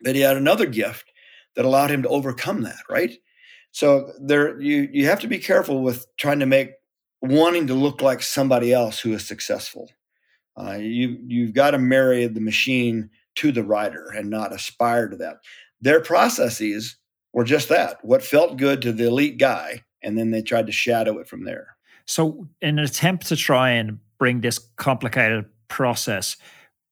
But 0.02 0.14
he 0.14 0.22
had 0.22 0.36
another 0.36 0.66
gift 0.66 1.12
that 1.56 1.64
allowed 1.64 1.90
him 1.90 2.02
to 2.02 2.08
overcome 2.08 2.62
that, 2.62 2.82
right? 2.88 3.12
So 3.72 4.12
there 4.20 4.58
you 4.60 4.88
you 4.92 5.06
have 5.06 5.20
to 5.20 5.26
be 5.26 5.38
careful 5.38 5.82
with 5.82 6.06
trying 6.16 6.38
to 6.40 6.46
make 6.46 6.72
wanting 7.20 7.66
to 7.66 7.74
look 7.74 8.00
like 8.00 8.22
somebody 8.22 8.72
else 8.72 9.00
who 9.00 9.12
is 9.12 9.26
successful. 9.26 9.90
Uh, 10.56 10.78
you 10.80 11.18
you've 11.26 11.54
got 11.54 11.72
to 11.72 11.78
marry 11.78 12.26
the 12.26 12.40
machine 12.40 13.10
to 13.36 13.50
the 13.50 13.64
rider 13.64 14.12
and 14.16 14.30
not 14.30 14.52
aspire 14.52 15.08
to 15.08 15.16
that. 15.16 15.36
Their 15.80 16.00
processes 16.00 16.96
were 17.32 17.44
just 17.44 17.68
that: 17.68 17.98
what 18.02 18.22
felt 18.22 18.56
good 18.56 18.82
to 18.82 18.92
the 18.92 19.08
elite 19.08 19.38
guy, 19.38 19.82
and 20.02 20.16
then 20.16 20.30
they 20.30 20.42
tried 20.42 20.66
to 20.66 20.72
shadow 20.72 21.18
it 21.18 21.28
from 21.28 21.44
there. 21.44 21.76
So, 22.06 22.46
in 22.60 22.78
an 22.78 22.84
attempt 22.84 23.26
to 23.28 23.36
try 23.36 23.70
and 23.70 23.98
bring 24.18 24.40
this 24.40 24.58
complicated 24.76 25.46
process 25.68 26.36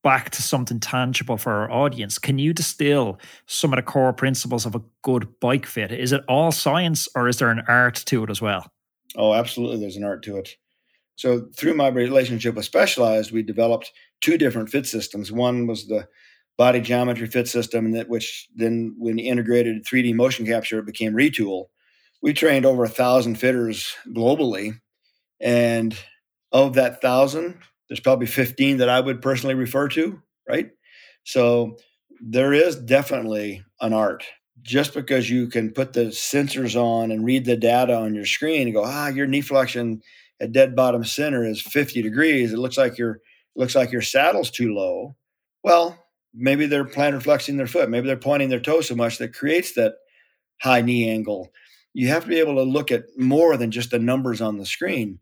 back 0.02 0.30
to 0.30 0.42
something 0.42 0.80
tangible 0.80 1.36
for 1.36 1.52
our 1.52 1.70
audience, 1.70 2.18
can 2.18 2.38
you 2.38 2.52
distill 2.52 3.18
some 3.46 3.72
of 3.72 3.76
the 3.76 3.82
core 3.82 4.12
principles 4.12 4.66
of 4.66 4.74
a 4.74 4.82
good 5.02 5.28
bike 5.40 5.66
fit? 5.66 5.92
Is 5.92 6.12
it 6.12 6.22
all 6.28 6.50
science 6.50 7.08
or 7.14 7.28
is 7.28 7.38
there 7.38 7.50
an 7.50 7.62
art 7.68 7.96
to 8.06 8.24
it 8.24 8.30
as 8.30 8.42
well? 8.42 8.66
Oh, 9.16 9.34
absolutely. 9.34 9.78
There's 9.78 9.96
an 9.96 10.04
art 10.04 10.22
to 10.24 10.38
it. 10.38 10.56
So, 11.16 11.48
through 11.56 11.74
my 11.74 11.88
relationship 11.88 12.54
with 12.54 12.64
Specialized, 12.64 13.32
we 13.32 13.42
developed 13.42 13.92
two 14.20 14.38
different 14.38 14.70
fit 14.70 14.86
systems. 14.86 15.30
One 15.30 15.66
was 15.66 15.86
the 15.86 16.08
body 16.58 16.80
geometry 16.80 17.26
fit 17.26 17.48
system, 17.48 17.92
that 17.92 18.08
which 18.08 18.48
then, 18.54 18.94
when 18.98 19.18
integrated 19.18 19.84
3D 19.84 20.14
motion 20.14 20.46
capture, 20.46 20.78
it 20.78 20.86
became 20.86 21.12
Retül. 21.14 21.66
We 22.22 22.32
trained 22.32 22.66
over 22.66 22.84
a 22.84 22.88
thousand 22.88 23.36
fitters 23.36 23.94
globally, 24.08 24.80
and 25.40 25.96
of 26.52 26.74
that 26.74 27.00
thousand, 27.00 27.58
there's 27.88 28.00
probably 28.00 28.26
15 28.26 28.78
that 28.78 28.88
I 28.88 29.00
would 29.00 29.20
personally 29.20 29.54
refer 29.54 29.88
to, 29.88 30.22
right? 30.48 30.70
So 31.24 31.76
there 32.20 32.52
is 32.52 32.76
definitely 32.76 33.64
an 33.80 33.92
art. 33.92 34.24
Just 34.62 34.94
because 34.94 35.28
you 35.28 35.48
can 35.48 35.72
put 35.72 35.92
the 35.92 36.06
sensors 36.06 36.76
on 36.76 37.10
and 37.10 37.24
read 37.24 37.44
the 37.44 37.56
data 37.56 37.94
on 37.96 38.14
your 38.14 38.26
screen 38.26 38.68
and 38.68 38.74
go, 38.74 38.84
ah, 38.84 39.08
your 39.08 39.26
knee 39.26 39.40
flexion 39.40 40.02
at 40.40 40.52
dead 40.52 40.74
bottom 40.74 41.04
center 41.04 41.44
is 41.44 41.60
50 41.60 42.02
degrees. 42.02 42.52
It 42.52 42.58
looks 42.58 42.76
like 42.76 42.98
your 42.98 43.20
looks 43.54 43.74
like 43.74 43.92
your 43.92 44.02
saddle's 44.02 44.50
too 44.50 44.74
low. 44.74 45.16
Well, 45.62 45.98
maybe 46.34 46.66
they're 46.66 46.84
plantar 46.84 47.22
flexing 47.22 47.56
their 47.56 47.66
foot. 47.66 47.90
Maybe 47.90 48.06
they're 48.06 48.16
pointing 48.16 48.48
their 48.48 48.60
toe 48.60 48.80
so 48.80 48.94
much 48.94 49.18
that 49.18 49.34
creates 49.34 49.74
that 49.74 49.94
high 50.60 50.80
knee 50.80 51.08
angle. 51.08 51.50
You 51.94 52.08
have 52.08 52.22
to 52.22 52.28
be 52.28 52.38
able 52.38 52.54
to 52.56 52.62
look 52.62 52.90
at 52.90 53.04
more 53.18 53.56
than 53.56 53.70
just 53.70 53.90
the 53.90 53.98
numbers 53.98 54.40
on 54.40 54.56
the 54.56 54.66
screen 54.66 55.18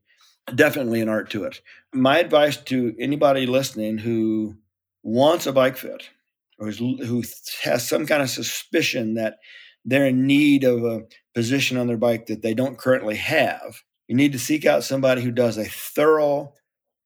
definitely 0.54 1.00
an 1.00 1.08
art 1.08 1.30
to 1.30 1.44
it. 1.44 1.60
My 1.92 2.18
advice 2.18 2.56
to 2.56 2.94
anybody 2.98 3.46
listening 3.46 3.98
who 3.98 4.56
wants 5.02 5.46
a 5.46 5.52
bike 5.52 5.76
fit 5.76 6.10
or 6.58 6.70
who 6.70 7.24
has 7.62 7.88
some 7.88 8.06
kind 8.06 8.22
of 8.22 8.30
suspicion 8.30 9.14
that 9.14 9.38
they're 9.84 10.06
in 10.06 10.26
need 10.26 10.64
of 10.64 10.84
a 10.84 11.02
position 11.34 11.78
on 11.78 11.86
their 11.86 11.96
bike 11.96 12.26
that 12.26 12.42
they 12.42 12.54
don't 12.54 12.78
currently 12.78 13.16
have, 13.16 13.82
you 14.10 14.16
need 14.16 14.32
to 14.32 14.40
seek 14.40 14.66
out 14.66 14.82
somebody 14.82 15.22
who 15.22 15.30
does 15.30 15.56
a 15.56 15.64
thorough 15.64 16.52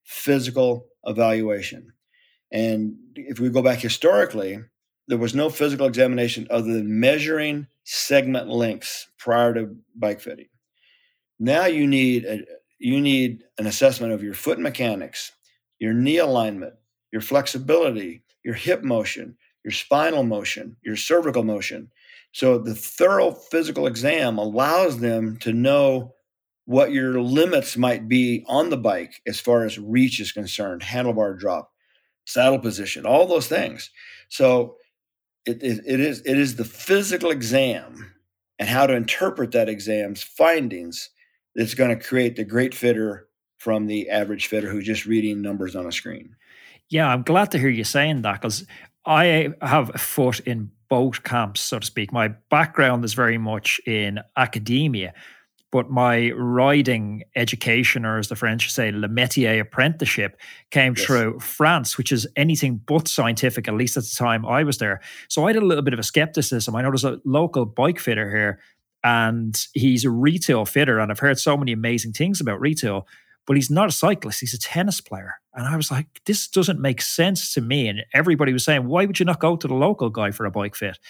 physical 0.05 0.87
evaluation. 1.05 1.93
And 2.51 2.95
if 3.15 3.39
we 3.39 3.51
go 3.51 3.61
back 3.61 3.79
historically, 3.79 4.59
there 5.07 5.19
was 5.19 5.35
no 5.35 5.51
physical 5.51 5.87
examination 5.87 6.47
other 6.49 6.73
than 6.73 6.99
measuring 7.01 7.67
segment 7.85 8.49
lengths 8.49 9.07
prior 9.19 9.53
to 9.53 9.77
bike 9.95 10.23
fitting. 10.23 10.49
Now 11.39 11.67
you 11.67 11.87
need 11.87 12.25
a, 12.25 12.41
you 12.79 12.99
need 13.03 13.45
an 13.59 13.67
assessment 13.67 14.15
of 14.15 14.23
your 14.23 14.33
foot 14.33 14.59
mechanics, 14.59 15.31
your 15.79 15.93
knee 15.93 16.17
alignment, 16.17 16.73
your 17.13 17.21
flexibility, 17.21 18.23
your 18.47 18.55
hip 18.55 18.83
motion, 18.83 19.37
your 19.63 19.73
spinal 19.73 20.23
motion, 20.23 20.79
your 20.83 20.97
cervical 20.97 21.45
motion. 21.45 21.91
So 22.33 22.57
the 22.57 22.75
thorough 22.75 23.33
physical 23.33 23.87
exam 23.87 24.39
allows 24.39 25.01
them 25.01 25.37
to 25.41 25.53
know 25.53 26.15
what 26.67 26.93
your 26.93 27.21
limits 27.21 27.77
might 27.77 28.09
be 28.09 28.45
on 28.49 28.71
the 28.71 28.77
bike 28.77 29.21
as 29.27 29.41
far 29.41 29.65
as 29.65 29.79
reach 29.79 30.21
is 30.21 30.33
concerned, 30.33 30.83
handlebar 30.83 31.39
drop, 31.39 31.73
saddle 32.25 32.59
position, 32.59 33.05
all 33.05 33.27
those 33.27 33.49
things. 33.49 33.91
So 34.29 34.77
it, 35.47 35.63
it, 35.63 35.81
it 35.87 36.01
is 36.01 36.23
it 36.25 36.39
is 36.39 36.57
the 36.57 36.65
physical 36.65 37.31
exam 37.31 38.15
and 38.59 38.69
how 38.69 38.87
to 38.87 38.95
interpret 38.95 39.53
that 39.53 39.69
exam's 39.69 40.23
findings 40.23 41.11
that's 41.55 41.75
going 41.75 41.97
to 41.97 42.05
create 42.05 42.37
the 42.37 42.45
great 42.45 42.75
fitter 42.75 43.29
from 43.59 43.87
the 43.87 44.09
average 44.11 44.47
fitter 44.47 44.69
who's 44.69 44.87
just 44.87 45.07
reading 45.07 45.43
numbers 45.43 45.77
on 45.77 45.87
a 45.87 45.93
screen. 45.93 46.35
Yeah, 46.89 47.09
I'm 47.09 47.23
glad 47.23 47.51
to 47.53 47.59
hear 47.59 47.69
you 47.69 47.85
saying 47.85 48.23
that 48.23 48.41
because 48.41 48.67
I 49.07 49.51
have 49.61 49.91
a 49.95 49.99
foot 49.99 50.41
in 50.41 50.71
both 50.89 51.23
camps, 51.23 51.61
so 51.61 51.79
to 51.79 51.87
speak. 51.87 52.13
My 52.13 52.29
background 52.51 53.05
is 53.05 53.15
very 53.15 53.39
much 53.39 53.81
in 53.87 54.21
academia, 54.37 55.15
but 55.75 55.91
my 55.91 56.31
riding 56.37 57.25
education, 57.35 58.07
or 58.07 58.19
as 58.19 58.29
the 58.29 58.37
French 58.37 58.71
say, 58.71 58.93
le 58.93 59.09
métier 59.09 59.59
apprenticeship, 59.59 60.41
came 60.71 60.95
yes. 60.97 61.05
through 61.05 61.41
France, 61.41 61.99
which 61.99 62.13
is 62.13 62.29
anything 62.37 62.81
but 62.87 63.09
scientific, 63.09 63.67
at 63.67 63.75
least 63.75 63.97
at 63.97 64.05
the 64.05 64.15
time 64.17 64.47
I 64.47 64.63
was 64.63 64.79
there. 64.79 65.01
So 65.29 65.45
I 65.45 65.53
had 65.53 65.61
a 65.61 65.67
little 65.67 65.83
bit 65.83 65.93
of 65.93 65.99
a 65.99 66.05
skepticism. 66.05 66.77
I 66.77 66.83
know 66.83 66.91
there's 66.91 67.03
a 67.03 67.19
local 67.25 67.67
bike 67.67 67.99
fitter 67.99 68.31
here 68.31 68.61
and 69.03 69.61
he's 69.73 70.05
a 70.05 70.11
retail 70.11 70.65
fitter. 70.65 71.01
And 71.01 71.11
I've 71.11 71.19
heard 71.19 71.41
so 71.41 71.57
many 71.57 71.73
amazing 71.73 72.13
things 72.13 72.41
about 72.41 72.61
Retül, 72.61 73.03
but 73.45 73.57
he's 73.57 73.69
not 73.69 73.89
a 73.89 73.93
cyclist, 73.93 74.39
he's 74.39 74.55
a 74.55 74.61
tennis 74.61 75.01
player. 75.01 75.35
And 75.55 75.67
I 75.67 75.75
was 75.75 75.91
like, 75.91 76.07
this 76.25 76.47
doesn't 76.47 76.79
make 76.79 77.03
sense 77.03 77.53
to 77.55 77.61
me. 77.61 77.89
And 77.89 78.05
everybody 78.15 78.53
was 78.53 78.65
saying, 78.65 78.87
why 78.87 79.07
would 79.07 79.19
you 79.19 79.27
not 79.27 79.41
go 79.41 79.57
to 79.57 79.67
the 79.67 79.75
local 79.75 80.09
guy 80.09 80.31
for 80.31 80.47
a 80.47 80.53
bike 80.53 80.77
fit? 80.77 81.01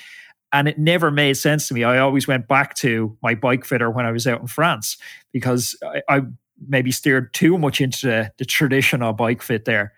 And 0.54 0.68
it 0.68 0.78
never 0.78 1.10
made 1.10 1.36
sense 1.36 1.68
to 1.68 1.74
me. 1.74 1.84
I 1.84 1.98
always 1.98 2.26
went 2.26 2.48
back 2.48 2.74
to 2.76 3.14
my 3.22 3.34
bike 3.34 3.66
fitter 3.66 3.90
when 3.90 4.06
I 4.06 4.12
was 4.12 4.26
out 4.26 4.40
in 4.40 4.46
France 4.46 4.96
because 5.32 5.76
I, 5.84 6.02
I 6.08 6.22
maybe 6.66 6.92
steered 6.92 7.34
too 7.34 7.58
much 7.58 7.80
into 7.80 8.06
the, 8.06 8.32
the 8.38 8.46
traditional 8.46 9.12
bike 9.12 9.42
fit 9.42 9.66
there. 9.66 9.92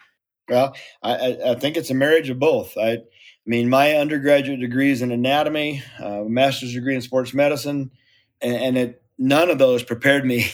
Well, 0.49 0.75
I, 1.03 1.37
I 1.47 1.55
think 1.57 1.77
it's 1.77 1.91
a 1.91 1.95
marriage 1.95 2.31
of 2.31 2.39
both. 2.39 2.77
I 2.77 2.99
I 3.47 3.49
mean, 3.49 3.69
my 3.69 3.95
undergraduate 3.95 4.59
degree 4.59 4.91
is 4.91 5.03
in 5.03 5.13
anatomy, 5.13 5.83
uh, 6.01 6.23
master's 6.23 6.75
degree 6.75 6.97
in 6.97 7.01
sports 7.01 7.33
medicine, 7.33 7.93
and, 8.41 8.57
and 8.57 8.79
it 8.79 9.03
none 9.19 9.51
of 9.51 9.59
those 9.59 9.85
prepared 9.85 10.25
me. 10.25 10.51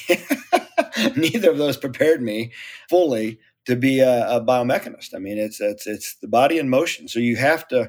neither 1.16 1.50
of 1.50 1.56
those 1.56 1.78
prepared 1.78 2.20
me 2.20 2.52
fully 2.90 3.38
to 3.64 3.76
be 3.76 4.00
a, 4.00 4.36
a, 4.36 4.44
biomechanist. 4.44 5.14
I 5.14 5.18
mean, 5.18 5.38
it's 5.38 5.58
it's 5.58 5.86
it's 5.86 6.16
the 6.16 6.28
body 6.28 6.58
in 6.58 6.68
motion. 6.68 7.08
So 7.08 7.18
you 7.18 7.36
have 7.36 7.66
to. 7.68 7.88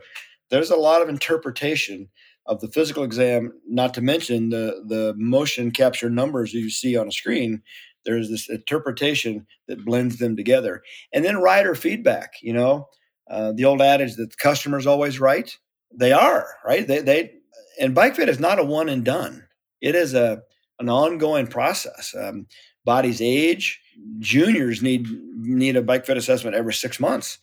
There's 0.54 0.70
a 0.70 0.76
lot 0.76 1.02
of 1.02 1.10
interpretation 1.10 2.10
of 2.46 2.62
the 2.62 2.68
physical 2.68 3.04
exam, 3.04 3.52
not 3.68 3.96
to 3.96 4.02
mention 4.02 4.50
the, 4.50 4.84
the 4.88 5.16
motion 5.18 5.72
capture 5.72 6.12
numbers 6.12 6.54
you 6.54 6.70
see 6.70 6.96
on 6.96 7.08
a 7.08 7.12
screen. 7.12 7.64
There's 8.06 8.30
this 8.30 8.48
interpretation 8.50 9.48
that 9.68 9.84
blends 9.84 10.20
them 10.20 10.36
together. 10.36 10.84
And 11.12 11.26
then 11.26 11.42
rider 11.42 11.74
feedback, 11.74 12.34
you 12.44 12.54
know, 12.54 12.88
uh, 13.28 13.54
the 13.54 13.66
old 13.66 13.82
adage 13.82 14.16
that 14.18 14.30
the 14.30 14.36
customer's 14.38 14.86
always 14.86 15.20
right. 15.20 15.58
They 15.92 16.12
are, 16.12 16.46
right? 16.64 16.86
They, 16.86 17.00
they 17.00 17.32
and 17.80 17.96
bike 17.96 18.16
fit 18.16 18.30
is 18.30 18.40
not 18.40 18.60
a 18.60 18.64
one 18.64 18.90
and 18.90 19.04
done. 19.04 19.48
It 19.82 19.96
is 19.96 20.14
a 20.14 20.44
an 20.78 20.88
ongoing 20.88 21.48
process. 21.48 22.14
Um, 22.16 22.46
bodies 22.86 23.22
age. 23.22 23.82
Juniors 24.20 24.84
need 24.84 25.08
need 25.40 25.78
a 25.78 25.82
bike 25.82 26.06
fit 26.06 26.18
assessment 26.18 26.56
every 26.56 26.74
six 26.76 27.00
months. 27.00 27.40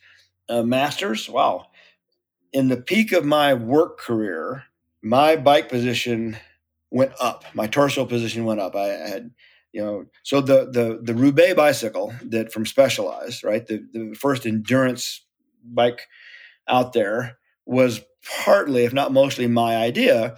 Uh, 0.49 0.62
masters, 0.62 1.29
wow. 1.29 1.67
In 2.52 2.69
the 2.69 2.76
peak 2.76 3.12
of 3.12 3.25
my 3.25 3.54
work 3.54 3.99
career, 3.99 4.64
my 5.02 5.37
bike 5.37 5.69
position 5.69 6.37
went 6.90 7.12
up. 7.21 7.45
My 7.54 7.66
torso 7.66 8.04
position 8.04 8.45
went 8.45 8.61
up. 8.61 8.75
I 8.75 8.87
had, 8.87 9.30
you 9.73 9.83
know, 9.83 10.07
so 10.23 10.40
the 10.40 10.71
the 10.71 11.00
the 11.02 11.14
Roubaix 11.14 11.54
bicycle 11.54 12.12
that 12.25 12.52
from 12.52 12.66
Specialized, 12.66 13.45
right, 13.45 13.66
the 13.66 13.87
the 13.92 14.14
first 14.19 14.47
endurance 14.47 15.25
bike 15.64 16.09
out 16.69 16.92
there 16.92 17.38
was 17.66 18.00
partly, 18.45 18.85
if 18.85 18.92
not 18.92 19.12
mostly, 19.12 19.47
my 19.47 19.76
idea. 19.76 20.37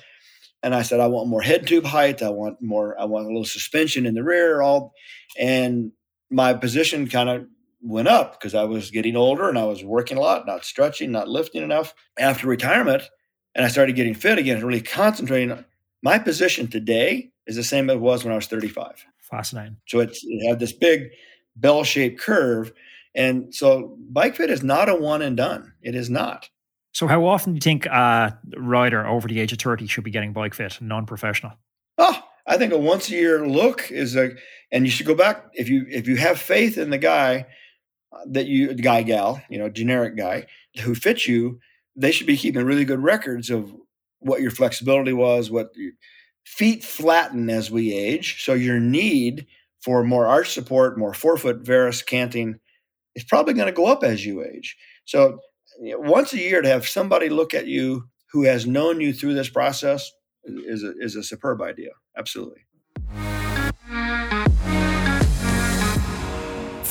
And 0.63 0.75
I 0.75 0.83
said, 0.83 1.01
I 1.01 1.09
want 1.09 1.29
more 1.29 1.43
head 1.43 1.67
tube 1.67 1.85
height. 1.85 2.23
I 2.23 2.31
want 2.31 2.63
more. 2.63 2.99
I 3.01 3.05
want 3.07 3.25
a 3.25 3.29
little 3.29 3.45
suspension 3.45 4.07
in 4.07 4.15
the 4.15 4.23
rear. 4.23 4.61
All, 4.63 4.93
and 5.39 5.93
my 6.31 6.55
position 6.55 7.09
kind 7.09 7.29
of 7.29 7.47
went 7.83 8.09
up 8.09 8.39
because 8.39 8.55
I 8.55 8.65
was 8.65 8.91
getting 8.91 9.17
older 9.17 9.49
and 9.49 9.59
I 9.59 9.65
was 9.65 9.85
working 9.85 10.17
a 10.17 10.21
lot, 10.21 10.47
not 10.47 10.65
stretching, 10.65 11.11
not 11.11 11.29
lifting 11.29 11.63
enough. 11.63 11.95
After 12.19 12.47
retirement, 12.47 13.03
and 13.55 13.65
I 13.65 13.69
started 13.69 13.97
getting 13.97 14.15
fit 14.15 14.39
again 14.39 14.57
and 14.57 14.65
really 14.65 14.81
concentrating. 14.81 15.65
My 16.03 16.19
position 16.19 16.69
today 16.69 17.31
is 17.47 17.57
the 17.57 17.65
same 17.65 17.91
as 17.91 17.97
it 17.97 18.01
was 18.01 18.25
when 18.25 18.33
I 18.33 18.37
was 18.37 18.47
35. 18.47 19.05
Fascinating. 19.19 19.77
So 19.87 20.01
it's 20.01 20.21
it 20.25 20.49
had 20.49 20.59
this 20.59 20.73
big 20.73 21.11
bell-shaped 21.57 22.21
curve, 22.21 22.73
and 23.15 23.55
so 23.55 23.97
bike 24.11 24.37
fit 24.37 24.51
is 24.51 24.63
not 24.63 24.89
a 24.89 24.95
one 24.95 25.23
and 25.23 25.37
done. 25.37 25.73
It 25.83 25.95
is 25.95 26.09
not. 26.09 26.49
So 26.93 27.07
how 27.07 27.25
often 27.25 27.53
do 27.53 27.57
you 27.57 27.61
think 27.61 27.87
a 27.87 28.39
rider 28.57 29.07
over 29.07 29.27
the 29.27 29.41
age 29.41 29.53
of 29.53 29.59
30 29.59 29.87
should 29.87 30.05
be 30.05 30.11
getting 30.11 30.33
bike 30.33 30.55
fit, 30.55 30.79
non-professional? 30.81 31.53
Oh, 31.97 32.23
I 32.47 32.59
think 32.59 32.73
a 32.73 32.79
once 32.79 33.09
a 33.09 33.13
year 33.13 33.47
look 33.47 33.91
is 33.91 34.17
a, 34.17 34.33
and 34.71 34.85
you 34.85 34.91
should 34.91 35.07
go 35.07 35.15
back 35.15 35.47
if 35.55 35.69
you 35.69 35.87
if 35.89 36.07
you 36.07 36.17
have 36.17 36.39
faith 36.39 36.77
in 36.79 36.91
the 36.91 36.99
guy 36.99 37.47
that 38.27 38.47
you 38.47 38.75
guy 38.75 39.03
gal, 39.03 39.43
you 39.49 39.59
know, 39.59 39.69
generic 39.69 40.17
guy 40.17 40.47
who 40.83 40.95
fits 40.95 41.27
you 41.27 41.61
they 41.97 42.13
should 42.13 42.27
be 42.27 42.37
keeping 42.37 42.65
really 42.65 42.85
good 42.85 43.03
records 43.03 43.51
of 43.51 43.75
what 44.21 44.41
your 44.41 44.51
flexibility 44.51 45.13
was, 45.13 45.51
what 45.51 45.71
your 45.75 45.93
feet 46.45 46.83
flatten 46.83 47.51
as 47.51 47.71
we 47.71 47.93
age. 47.93 48.43
So 48.45 48.55
your 48.55 48.81
need 48.81 49.47
for 49.83 50.05
more 50.05 50.27
arch 50.27 50.53
support, 50.53 50.99
more 50.99 51.15
forefoot 51.15 51.67
varus 51.67 52.03
canting 52.03 52.59
is 53.15 53.25
probably 53.25 53.55
going 53.55 53.67
to 53.67 53.73
go 53.73 53.87
up 53.87 54.05
as 54.05 54.25
you 54.25 54.45
age. 54.45 54.77
So 55.05 55.39
once 55.79 56.33
a 56.33 56.39
year 56.39 56.63
to 56.63 56.69
have 56.69 56.87
somebody 56.87 57.29
look 57.29 57.53
at 57.53 57.67
you 57.67 58.05
who 58.31 58.45
has 58.45 58.67
known 58.67 59.01
you 59.01 59.13
through 59.13 59.35
this 59.35 59.51
process 59.51 60.11
is 60.45 60.83
a, 60.83 60.93
is 60.99 61.17
a 61.17 61.23
superb 61.23 61.61
idea. 61.61 61.91
Absolutely. 62.17 62.63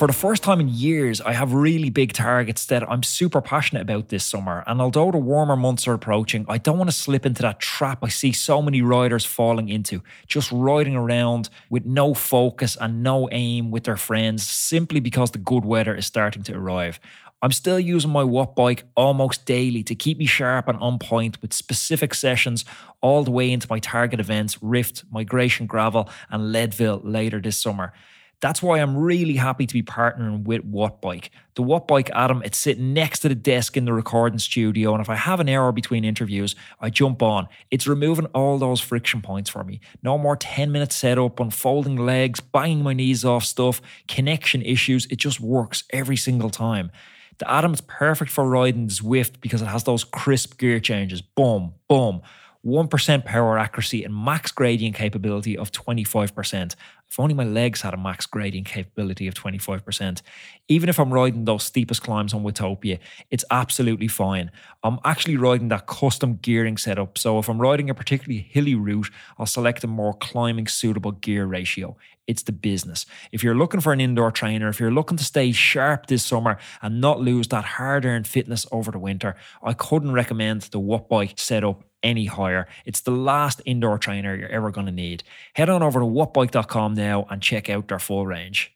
For 0.01 0.08
the 0.08 0.13
first 0.13 0.41
time 0.41 0.60
in 0.60 0.67
years, 0.67 1.22
I 1.22 1.34
have 1.34 1.53
really 1.53 1.91
big 1.91 2.13
targets 2.13 2.65
that 2.65 2.81
I'm 2.89 3.03
super 3.03 3.39
passionate 3.39 3.81
about 3.81 4.10
this 4.10 4.24
summer. 4.24 4.63
And 4.65 4.81
although 4.81 5.12
the 5.12 5.20
warmer 5.20 5.55
months 5.55 5.88
are 5.88 5.93
approaching, 5.93 6.43
I 6.50 6.58
don't 6.58 6.79
want 6.79 6.89
to 6.89 6.96
slip 6.96 7.24
into 7.24 7.43
that 7.43 7.60
trap 7.60 8.00
I 8.01 8.10
see 8.10 8.31
so 8.31 8.63
many 8.63 8.81
riders 8.81 9.25
falling 9.25 9.70
into, 9.70 10.01
just 10.25 10.51
riding 10.51 10.96
around 10.96 11.50
with 11.70 11.86
no 11.86 12.15
focus 12.15 12.76
and 12.82 13.04
no 13.04 13.30
aim 13.32 13.69
with 13.69 13.84
their 13.84 13.95
friends 13.95 14.41
simply 14.41 14.99
because 14.99 15.30
the 15.30 15.38
good 15.38 15.65
weather 15.65 15.93
is 15.93 16.08
starting 16.08 16.41
to 16.45 16.56
arrive. 16.56 16.99
I'm 17.43 17.52
still 17.52 17.80
using 17.80 18.10
my 18.10 18.23
Wattbike 18.23 18.82
almost 18.95 19.45
daily 19.45 19.84
to 19.84 19.93
keep 19.93 20.17
me 20.17 20.26
sharp 20.26 20.67
and 20.67 20.80
on 20.80 20.97
point 20.97 21.39
with 21.43 21.54
specific 21.54 22.15
sessions 22.15 22.65
all 23.02 23.23
the 23.23 23.30
way 23.30 23.52
into 23.52 23.67
my 23.69 23.78
target 23.78 24.19
events, 24.19 24.63
Rift, 24.63 25.04
Migration 25.12 25.67
Gravel, 25.67 26.10
and 26.32 26.52
Leadville 26.52 27.02
later 27.04 27.39
this 27.39 27.60
summer. 27.60 27.93
That's 28.41 28.62
why 28.63 28.80
I'm 28.80 28.97
really 28.97 29.36
happy 29.36 29.67
to 29.67 29.73
be 29.73 29.84
partnering 29.84 30.45
with 30.45 30.69
Wattbike. 30.69 31.30
The 31.54 31.62
Wattbike 31.62 32.10
Atom, 32.15 32.41
it's 32.43 32.58
sitting 32.58 32.91
next 32.91 33.19
to 33.19 33.30
the 33.30 33.36
desk 33.36 33.77
in 33.77 33.86
the 33.86 33.93
recording 33.93 34.39
studio, 34.39 34.93
and 34.93 35.01
if 35.01 35.10
I 35.10 35.15
have 35.15 35.39
an 35.39 35.47
hour 35.47 35.71
between 35.71 36.04
interviews, 36.04 36.56
I 36.80 36.89
jump 36.89 37.21
on. 37.21 37.47
It's 37.69 37.86
removing 37.86 38.25
all 38.27 38.58
those 38.58 38.82
friction 38.82 39.21
points 39.21 39.51
for 39.51 39.63
me. 39.63 39.80
No 40.01 40.17
more 40.17 40.36
10 40.36 40.71
minute 40.71 40.91
setup, 40.91 41.39
unfolding 41.39 41.97
legs, 41.97 42.39
banging 42.39 42.82
my 42.82 42.93
knees 42.93 43.23
off 43.23 43.43
stuff, 43.43 43.80
connection 44.08 44.63
issues. 44.63 45.06
It 45.12 45.17
just 45.17 45.39
works 45.39 45.84
every 45.91 46.17
single 46.17 46.49
time. 46.49 46.91
The 47.38 47.51
Atom 47.51 47.73
is 47.73 47.82
perfect 47.82 48.32
for 48.32 48.49
riding 48.49 48.88
Zwift 48.88 49.39
because 49.39 49.62
it 49.62 49.67
has 49.67 49.84
those 49.84 50.04
crisp 50.04 50.58
gear 50.58 50.80
changes. 50.80 51.21
Boom, 51.21 51.75
boom. 51.88 52.23
1% 52.65 53.25
power 53.25 53.58
accuracy 53.58 54.04
and 54.04 54.15
max 54.15 54.51
gradient 54.51 54.95
capability 54.95 55.58
of 55.58 55.71
25%. 55.71 56.75
If 57.12 57.19
only 57.19 57.34
my 57.34 57.43
legs 57.43 57.82
had 57.82 57.93
a 57.93 57.97
max 57.97 58.26
gradient 58.26 58.67
capability 58.67 59.28
of 59.28 59.34
25%. 59.34 60.21
Even 60.69 60.88
if 60.88 60.97
I'm 60.97 61.13
riding 61.13 61.43
those 61.43 61.65
steepest 61.65 62.02
climbs 62.02 62.34
on 62.34 62.41
Watopia, 62.41 63.00
it's 63.30 63.43
absolutely 63.52 64.08
fine. 64.08 64.50
I'm 64.82 64.97
actually 65.04 65.36
riding 65.36 65.67
that 65.67 65.88
custom 65.88 66.39
gearing 66.41 66.78
setup, 66.78 67.17
so 67.17 67.38
if 67.38 67.50
I'm 67.50 67.60
riding 67.60 67.89
a 67.89 67.93
particularly 67.93 68.47
hilly 68.50 68.76
route, 68.76 69.10
I'll 69.38 69.45
select 69.45 69.84
a 69.84 69.88
more 69.88 70.13
climbing 70.13 70.67
suitable 70.67 71.12
gear 71.12 71.45
ratio. 71.45 71.97
It's 72.28 72.43
the 72.43 72.54
business. 72.54 73.06
If 73.34 73.43
you're 73.43 73.56
looking 73.56 73.82
for 73.82 73.91
an 73.91 74.00
indoor 74.00 74.32
trainer, 74.32 74.69
if 74.69 74.80
you're 74.80 74.89
looking 74.89 75.17
to 75.17 75.26
stay 75.26 75.52
sharp 75.52 76.06
this 76.08 76.24
summer 76.24 76.60
and 76.82 77.02
not 77.02 77.19
lose 77.19 77.50
that 77.50 77.65
hard 77.65 78.06
earned 78.06 78.26
fitness 78.26 78.65
over 78.71 78.89
the 78.89 79.00
winter, 79.00 79.36
I 79.62 79.74
couldn't 79.74 80.13
recommend 80.13 80.62
the 80.62 80.80
Wattbike 80.80 81.38
setup 81.38 81.84
any 82.04 82.26
higher. 82.26 82.67
It's 82.86 83.02
the 83.02 83.12
last 83.12 83.62
indoor 83.65 83.97
trainer 83.97 84.36
you're 84.36 84.50
ever 84.50 84.71
going 84.71 84.88
to 84.88 84.91
need. 84.91 85.24
Head 85.54 85.69
on 85.69 85.84
over 85.84 86.00
to 86.00 86.06
wattbike.com 86.06 86.95
now 87.02 87.26
and 87.30 87.42
check 87.42 87.70
out 87.70 87.88
their 87.88 88.00
full 88.00 88.26
range. 88.26 88.74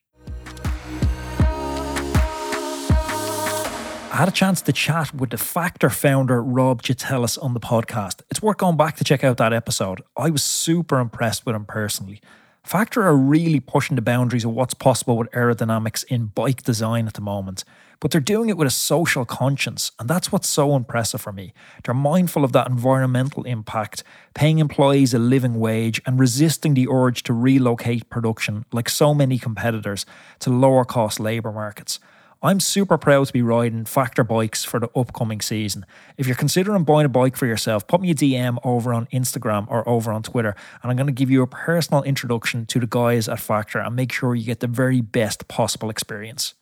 I 4.12 4.20
had 4.20 4.28
a 4.30 4.32
chance 4.32 4.62
to 4.62 4.72
chat 4.72 5.14
with 5.14 5.32
the 5.32 5.38
Factor 5.38 5.90
founder 5.90 6.42
Rob 6.42 6.82
Gitelis 6.82 7.38
on 7.44 7.54
the 7.54 7.60
podcast. 7.60 8.22
It's 8.32 8.42
worth 8.42 8.58
going 8.58 8.78
back 8.78 8.96
to 8.96 9.04
check 9.04 9.26
out 9.26 9.38
that 9.38 9.52
episode. 9.52 10.02
I 10.16 10.30
was 10.30 10.42
super 10.42 11.00
impressed 11.00 11.46
with 11.46 11.54
him 11.54 11.66
personally. 11.66 12.22
Factor 12.66 13.04
are 13.04 13.16
really 13.16 13.60
pushing 13.60 13.96
the 13.96 14.02
boundaries 14.02 14.44
of 14.44 14.50
what's 14.50 14.74
possible 14.74 15.18
with 15.18 15.30
aerodynamics 15.34 16.04
in 16.06 16.26
bike 16.26 16.64
design 16.64 17.06
at 17.06 17.14
the 17.14 17.22
moment, 17.22 17.64
but 18.00 18.10
they're 18.10 18.20
doing 18.20 18.50
it 18.50 18.58
with 18.58 18.68
a 18.68 18.72
social 18.72 19.24
conscience, 19.24 19.92
and 20.00 20.10
that's 20.10 20.32
what's 20.32 20.48
so 20.48 20.76
impressive 20.76 21.22
for 21.22 21.32
me. 21.32 21.54
They're 21.84 21.94
mindful 21.94 22.44
of 22.44 22.54
that 22.54 22.68
environmental 22.68 23.44
impact, 23.44 24.04
paying 24.34 24.58
employees 24.58 25.14
a 25.14 25.20
living 25.20 25.60
wage, 25.60 26.02
and 26.08 26.20
resisting 26.20 26.74
the 26.74 26.88
urge 26.90 27.22
to 27.24 27.34
relocate 27.34 28.10
production, 28.10 28.66
like 28.72 28.90
so 28.90 29.14
many 29.14 29.38
competitors, 29.38 30.08
to 30.40 30.50
lower 30.50 30.86
cost 30.86 31.20
labour 31.20 31.52
markets. 31.52 32.00
I'm 32.46 32.60
super 32.60 33.00
proud 33.00 33.26
to 33.26 33.34
be 33.34 33.42
riding 33.42 33.86
Factor 33.86 34.24
bikes 34.24 34.64
for 34.64 34.80
the 34.80 34.88
upcoming 34.96 35.42
season. 35.42 35.84
If 36.16 36.28
you're 36.28 36.36
considering 36.36 36.84
buying 36.84 37.08
a 37.08 37.10
bike 37.10 37.36
for 37.36 37.48
yourself, 37.48 37.88
put 37.88 38.02
me 38.02 38.12
a 38.12 38.14
DM 38.14 38.60
over 38.64 38.94
on 38.94 39.08
Instagram 39.08 39.66
or 39.68 39.90
over 39.90 40.12
on 40.12 40.22
Twitter, 40.22 40.56
and 40.84 40.92
I'm 40.92 40.96
going 40.96 41.08
to 41.08 41.12
give 41.12 41.32
you 41.32 41.42
a 41.42 41.48
personal 41.48 42.04
introduction 42.04 42.68
to 42.68 42.80
the 42.80 42.86
guys 42.86 43.28
at 43.28 43.40
Factor 43.40 43.80
and 43.80 43.96
make 43.96 44.12
sure 44.12 44.36
you 44.36 44.46
get 44.46 44.60
the 44.60 44.68
very 44.68 45.02
best 45.02 45.48
possible 45.48 45.90
experience. 45.90 46.54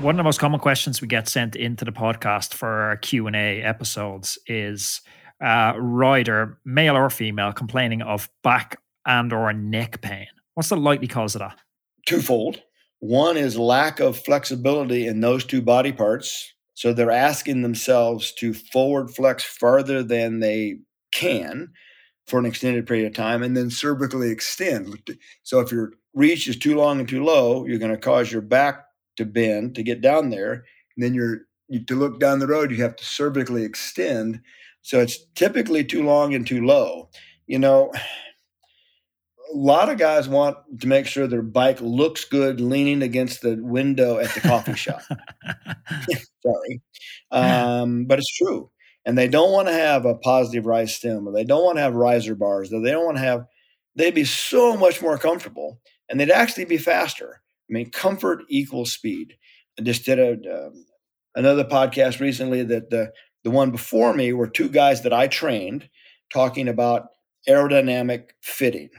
One 0.00 0.16
of 0.16 0.16
the 0.16 0.24
most 0.24 0.40
common 0.40 0.58
questions 0.58 1.00
we 1.00 1.06
get 1.06 1.28
sent 1.28 1.54
into 1.54 1.84
the 1.84 1.92
podcast 1.92 2.54
for 2.54 2.66
our 2.66 2.96
Q&A 2.96 3.62
episodes 3.62 4.36
is 4.48 5.00
uh, 5.40 5.74
rider, 5.76 6.58
male 6.64 6.96
or 6.96 7.08
female, 7.08 7.52
complaining 7.52 8.02
of 8.02 8.28
back 8.42 8.80
and 9.06 9.32
or 9.32 9.52
neck 9.52 10.00
pain. 10.00 10.26
What's 10.54 10.68
the 10.68 10.76
likely 10.76 11.08
cause 11.08 11.34
of 11.34 11.40
that? 11.40 11.58
Twofold. 12.06 12.62
One 13.00 13.36
is 13.36 13.58
lack 13.58 14.00
of 14.00 14.18
flexibility 14.18 15.06
in 15.06 15.20
those 15.20 15.44
two 15.44 15.62
body 15.62 15.92
parts. 15.92 16.52
So 16.74 16.92
they're 16.92 17.10
asking 17.10 17.62
themselves 17.62 18.32
to 18.34 18.54
forward 18.54 19.10
flex 19.10 19.44
farther 19.44 20.02
than 20.02 20.40
they 20.40 20.78
can 21.10 21.70
for 22.26 22.38
an 22.38 22.46
extended 22.46 22.86
period 22.86 23.06
of 23.06 23.14
time 23.14 23.42
and 23.42 23.56
then 23.56 23.68
cervically 23.68 24.30
extend. 24.30 25.16
So 25.42 25.60
if 25.60 25.72
your 25.72 25.92
reach 26.14 26.48
is 26.48 26.56
too 26.56 26.76
long 26.76 27.00
and 27.00 27.08
too 27.08 27.24
low, 27.24 27.66
you're 27.66 27.78
going 27.78 27.92
to 27.92 27.98
cause 27.98 28.30
your 28.30 28.42
back 28.42 28.84
to 29.16 29.24
bend 29.24 29.74
to 29.74 29.82
get 29.82 30.00
down 30.00 30.30
there. 30.30 30.64
And 30.96 31.04
then 31.04 31.14
you're 31.14 31.42
you, 31.68 31.84
to 31.86 31.94
look 31.94 32.20
down 32.20 32.38
the 32.38 32.46
road, 32.46 32.70
you 32.70 32.82
have 32.82 32.96
to 32.96 33.04
cervically 33.04 33.64
extend. 33.64 34.40
So 34.82 35.00
it's 35.00 35.18
typically 35.34 35.84
too 35.84 36.04
long 36.04 36.34
and 36.34 36.46
too 36.46 36.64
low. 36.64 37.08
You 37.46 37.58
know, 37.58 37.92
a 39.52 39.56
lot 39.56 39.88
of 39.88 39.98
guys 39.98 40.28
want 40.28 40.56
to 40.80 40.88
make 40.88 41.06
sure 41.06 41.26
their 41.26 41.42
bike 41.42 41.80
looks 41.80 42.24
good 42.24 42.60
leaning 42.60 43.02
against 43.02 43.42
the 43.42 43.56
window 43.60 44.18
at 44.18 44.34
the 44.34 44.40
coffee 44.40 44.74
shop. 44.74 45.02
Sorry. 46.42 46.80
Um, 47.30 48.06
but 48.06 48.18
it's 48.18 48.36
true. 48.36 48.70
And 49.04 49.18
they 49.18 49.28
don't 49.28 49.52
want 49.52 49.68
to 49.68 49.74
have 49.74 50.04
a 50.04 50.14
positive 50.14 50.66
rise 50.66 50.94
stem, 50.94 51.28
or 51.28 51.32
they 51.32 51.44
don't 51.44 51.64
want 51.64 51.76
to 51.76 51.82
have 51.82 51.94
riser 51.94 52.34
bars, 52.34 52.72
or 52.72 52.80
they 52.80 52.90
don't 52.90 53.04
want 53.04 53.16
to 53.16 53.22
have, 53.22 53.46
they'd 53.96 54.14
be 54.14 54.24
so 54.24 54.76
much 54.76 55.02
more 55.02 55.18
comfortable 55.18 55.80
and 56.08 56.18
they'd 56.18 56.30
actually 56.30 56.64
be 56.64 56.78
faster. 56.78 57.42
I 57.68 57.72
mean, 57.72 57.90
comfort 57.90 58.44
equals 58.48 58.92
speed. 58.92 59.34
I 59.78 59.82
just 59.82 60.04
did 60.04 60.18
a, 60.18 60.32
uh, 60.50 60.70
another 61.34 61.64
podcast 61.64 62.20
recently 62.20 62.62
that 62.64 62.90
the, 62.90 63.12
the 63.44 63.50
one 63.50 63.70
before 63.70 64.14
me 64.14 64.32
were 64.32 64.46
two 64.46 64.68
guys 64.68 65.02
that 65.02 65.12
I 65.12 65.26
trained 65.26 65.88
talking 66.32 66.68
about 66.68 67.08
aerodynamic 67.48 68.30
fitting. 68.40 68.90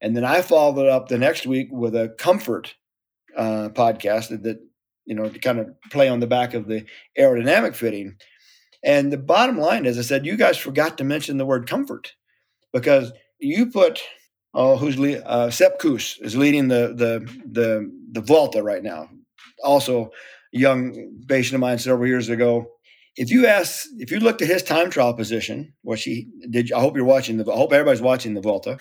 And 0.00 0.16
then 0.16 0.24
I 0.24 0.42
followed 0.42 0.88
up 0.88 1.08
the 1.08 1.18
next 1.18 1.46
week 1.46 1.68
with 1.70 1.94
a 1.94 2.14
comfort 2.18 2.74
uh, 3.36 3.70
podcast 3.70 4.28
that, 4.28 4.42
that, 4.42 4.58
you 5.06 5.14
know, 5.14 5.28
to 5.28 5.38
kind 5.38 5.58
of 5.58 5.68
play 5.90 6.08
on 6.08 6.20
the 6.20 6.26
back 6.26 6.54
of 6.54 6.66
the 6.66 6.84
aerodynamic 7.18 7.74
fitting. 7.74 8.16
And 8.84 9.12
the 9.12 9.18
bottom 9.18 9.58
line 9.58 9.86
is, 9.86 9.98
I 9.98 10.02
said, 10.02 10.26
you 10.26 10.36
guys 10.36 10.58
forgot 10.58 10.98
to 10.98 11.04
mention 11.04 11.38
the 11.38 11.46
word 11.46 11.68
comfort 11.68 12.14
because 12.72 13.12
you 13.38 13.70
put, 13.70 14.02
oh, 14.52 14.76
who's 14.76 14.98
le- 14.98 15.20
uh, 15.20 15.50
Sepp 15.50 15.78
Kuss 15.78 16.18
is 16.20 16.36
leading 16.36 16.68
the 16.68 16.94
the 16.94 17.20
the 17.50 17.90
the 18.12 18.20
Vuelta 18.20 18.62
right 18.62 18.82
now. 18.82 19.08
Also, 19.62 20.10
young 20.52 21.12
patient 21.28 21.54
of 21.54 21.60
mine 21.60 21.78
several 21.78 22.06
years 22.06 22.28
ago 22.28 22.73
if 23.16 23.30
you 23.30 23.46
ask, 23.46 23.86
if 23.98 24.10
you 24.10 24.18
looked 24.18 24.42
at 24.42 24.48
his 24.48 24.62
time 24.62 24.90
trial 24.90 25.14
position, 25.14 25.72
which 25.82 26.02
he 26.02 26.28
did, 26.50 26.72
I 26.72 26.80
hope 26.80 26.96
you're 26.96 27.04
watching 27.04 27.36
the, 27.36 27.50
I 27.50 27.56
hope 27.56 27.72
everybody's 27.72 28.02
watching 28.02 28.34
the 28.34 28.40
Vuelta. 28.40 28.78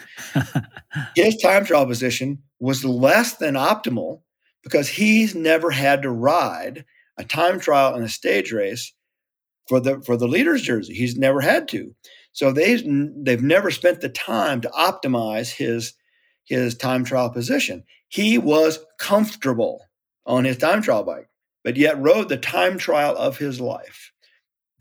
his 1.15 1.37
time 1.37 1.65
trial 1.65 1.85
position 1.85 2.39
was 2.59 2.83
less 2.83 3.37
than 3.37 3.53
optimal 3.53 4.21
because 4.63 4.87
he's 4.87 5.35
never 5.35 5.69
had 5.69 6.01
to 6.01 6.09
ride 6.09 6.85
a 7.17 7.23
time 7.23 7.59
trial 7.59 7.95
in 7.95 8.03
a 8.03 8.09
stage 8.09 8.51
race 8.51 8.93
for 9.67 9.79
the 9.79 10.01
for 10.01 10.17
the 10.17 10.27
leader's 10.27 10.63
jersey. 10.63 10.93
He's 10.93 11.15
never 11.15 11.41
had 11.41 11.67
to, 11.69 11.93
so 12.31 12.51
they 12.51 12.81
they've 13.17 13.43
never 13.43 13.69
spent 13.69 14.01
the 14.01 14.09
time 14.09 14.61
to 14.61 14.69
optimize 14.69 15.51
his 15.51 15.93
his 16.45 16.75
time 16.75 17.03
trial 17.03 17.29
position. 17.29 17.83
He 18.07 18.37
was 18.37 18.79
comfortable 18.99 19.85
on 20.25 20.45
his 20.45 20.57
time 20.57 20.81
trial 20.81 21.03
bike, 21.03 21.29
but 21.63 21.77
yet 21.77 22.01
rode 22.01 22.29
the 22.29 22.37
time 22.37 22.77
trial 22.77 23.15
of 23.15 23.37
his 23.37 23.61
life. 23.61 24.12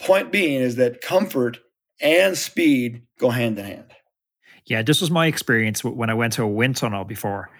Point 0.02 0.32
being 0.32 0.60
is 0.60 0.76
that 0.76 1.00
comfort 1.00 1.58
and 2.00 2.36
speed 2.36 3.02
go 3.18 3.30
hand 3.30 3.58
in 3.58 3.64
hand. 3.64 3.92
Yeah, 4.66 4.82
this 4.82 5.00
was 5.00 5.10
my 5.10 5.26
experience 5.26 5.82
when 5.84 6.10
I 6.10 6.14
went 6.14 6.34
to 6.34 6.42
a 6.42 6.48
wind 6.48 6.76
tunnel 6.76 7.04
before. 7.04 7.50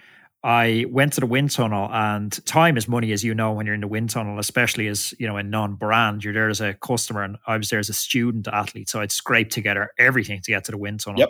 I 0.45 0.87
went 0.91 1.13
to 1.13 1.21
the 1.21 1.27
wind 1.27 1.53
tunnel, 1.53 1.89
and 1.93 2.45
time 2.47 2.77
is 2.77 2.89
money, 2.89 3.13
as 3.13 3.23
you 3.23 3.33
know, 3.33 3.53
when 3.53 3.65
you're 3.65 3.77
in 3.77 3.81
the 3.81 3.87
wind 3.87 4.11
tunnel, 4.11 4.41
especially 4.41 4.89
as 4.89 5.15
you 5.21 5.29
know, 5.29 5.37
a 5.37 5.43
non-brand. 5.43 6.25
You're 6.25 6.35
there 6.35 6.49
as 6.49 6.61
a 6.61 6.75
customer, 6.75 7.23
and 7.23 7.37
I 7.47 7.57
was 7.57 7.71
there 7.71 7.79
as 7.79 7.89
a 7.89 7.95
student 7.95 8.49
athlete, 8.49 8.89
so 8.89 9.01
I'd 9.01 9.13
scrape 9.13 9.51
together 9.51 9.91
everything 9.99 10.41
to 10.41 10.51
get 10.51 10.65
to 10.65 10.73
the 10.73 10.79
wind 10.79 10.99
tunnel. 10.99 11.21
Yep. 11.21 11.29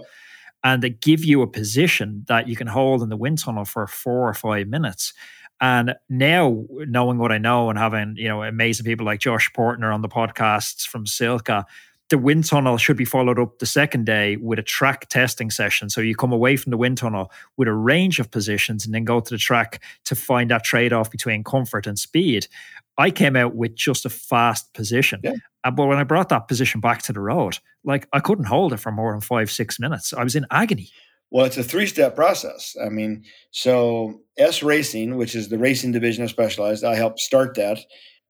And 0.64 0.82
they 0.82 0.90
give 0.90 1.24
you 1.24 1.42
a 1.42 1.46
position 1.46 2.24
that 2.28 2.48
you 2.48 2.56
can 2.56 2.68
hold 2.68 3.02
in 3.02 3.10
the 3.10 3.16
wind 3.16 3.38
tunnel 3.38 3.66
for 3.66 3.86
four 3.86 4.28
or 4.28 4.34
five 4.34 4.68
minutes. 4.68 5.12
And 5.62 5.94
now, 6.08 6.66
knowing 6.70 7.18
what 7.18 7.30
I 7.30 7.38
know 7.38 7.70
and 7.70 7.78
having 7.78 8.16
you 8.18 8.28
know 8.28 8.42
amazing 8.42 8.84
people 8.84 9.06
like 9.06 9.20
Josh 9.20 9.50
Poertner 9.56 9.94
on 9.94 10.02
the 10.02 10.08
podcasts 10.08 10.84
from 10.84 11.06
Silca, 11.06 11.64
the 12.10 12.18
wind 12.18 12.44
tunnel 12.44 12.76
should 12.76 12.96
be 12.96 13.04
followed 13.04 13.38
up 13.38 13.60
the 13.60 13.64
second 13.64 14.04
day 14.04 14.36
with 14.36 14.58
a 14.58 14.62
track 14.62 15.08
testing 15.08 15.50
session. 15.52 15.88
So 15.88 16.00
you 16.00 16.16
come 16.16 16.32
away 16.32 16.56
from 16.56 16.70
the 16.70 16.76
wind 16.76 16.98
tunnel 16.98 17.30
with 17.56 17.68
a 17.68 17.72
range 17.72 18.18
of 18.18 18.30
positions 18.30 18.84
and 18.84 18.92
then 18.92 19.04
go 19.04 19.20
to 19.20 19.30
the 19.30 19.38
track 19.38 19.82
to 20.04 20.16
find 20.16 20.50
that 20.50 20.64
trade 20.64 20.92
off 20.92 21.12
between 21.12 21.44
comfort 21.44 21.86
and 21.86 21.96
speed. 21.96 22.48
I 22.98 23.12
came 23.12 23.36
out 23.36 23.54
with 23.54 23.76
just 23.76 24.04
a 24.04 24.10
fast 24.10 24.74
position. 24.74 25.20
Yeah. 25.22 25.34
Uh, 25.64 25.70
but 25.70 25.86
when 25.86 25.98
I 25.98 26.04
brought 26.04 26.28
that 26.30 26.48
position 26.48 26.80
back 26.80 27.02
to 27.02 27.12
the 27.12 27.20
road, 27.20 27.58
like 27.84 28.08
I 28.12 28.18
couldn't 28.18 28.46
hold 28.46 28.72
it 28.72 28.78
for 28.78 28.90
more 28.90 29.12
than 29.12 29.20
five, 29.20 29.50
six 29.50 29.78
minutes. 29.78 30.12
I 30.12 30.24
was 30.24 30.34
in 30.34 30.44
agony. 30.50 30.90
Well, 31.32 31.46
it's 31.46 31.56
a 31.56 31.64
three 31.64 31.86
step 31.86 32.14
process. 32.14 32.76
I 32.84 32.90
mean, 32.90 33.24
so 33.52 34.20
S 34.36 34.62
Racing, 34.62 35.16
which 35.16 35.34
is 35.34 35.48
the 35.48 35.56
racing 35.56 35.92
division 35.92 36.22
of 36.24 36.30
Specialized, 36.30 36.84
I 36.84 36.94
helped 36.94 37.20
start 37.20 37.54
that. 37.54 37.78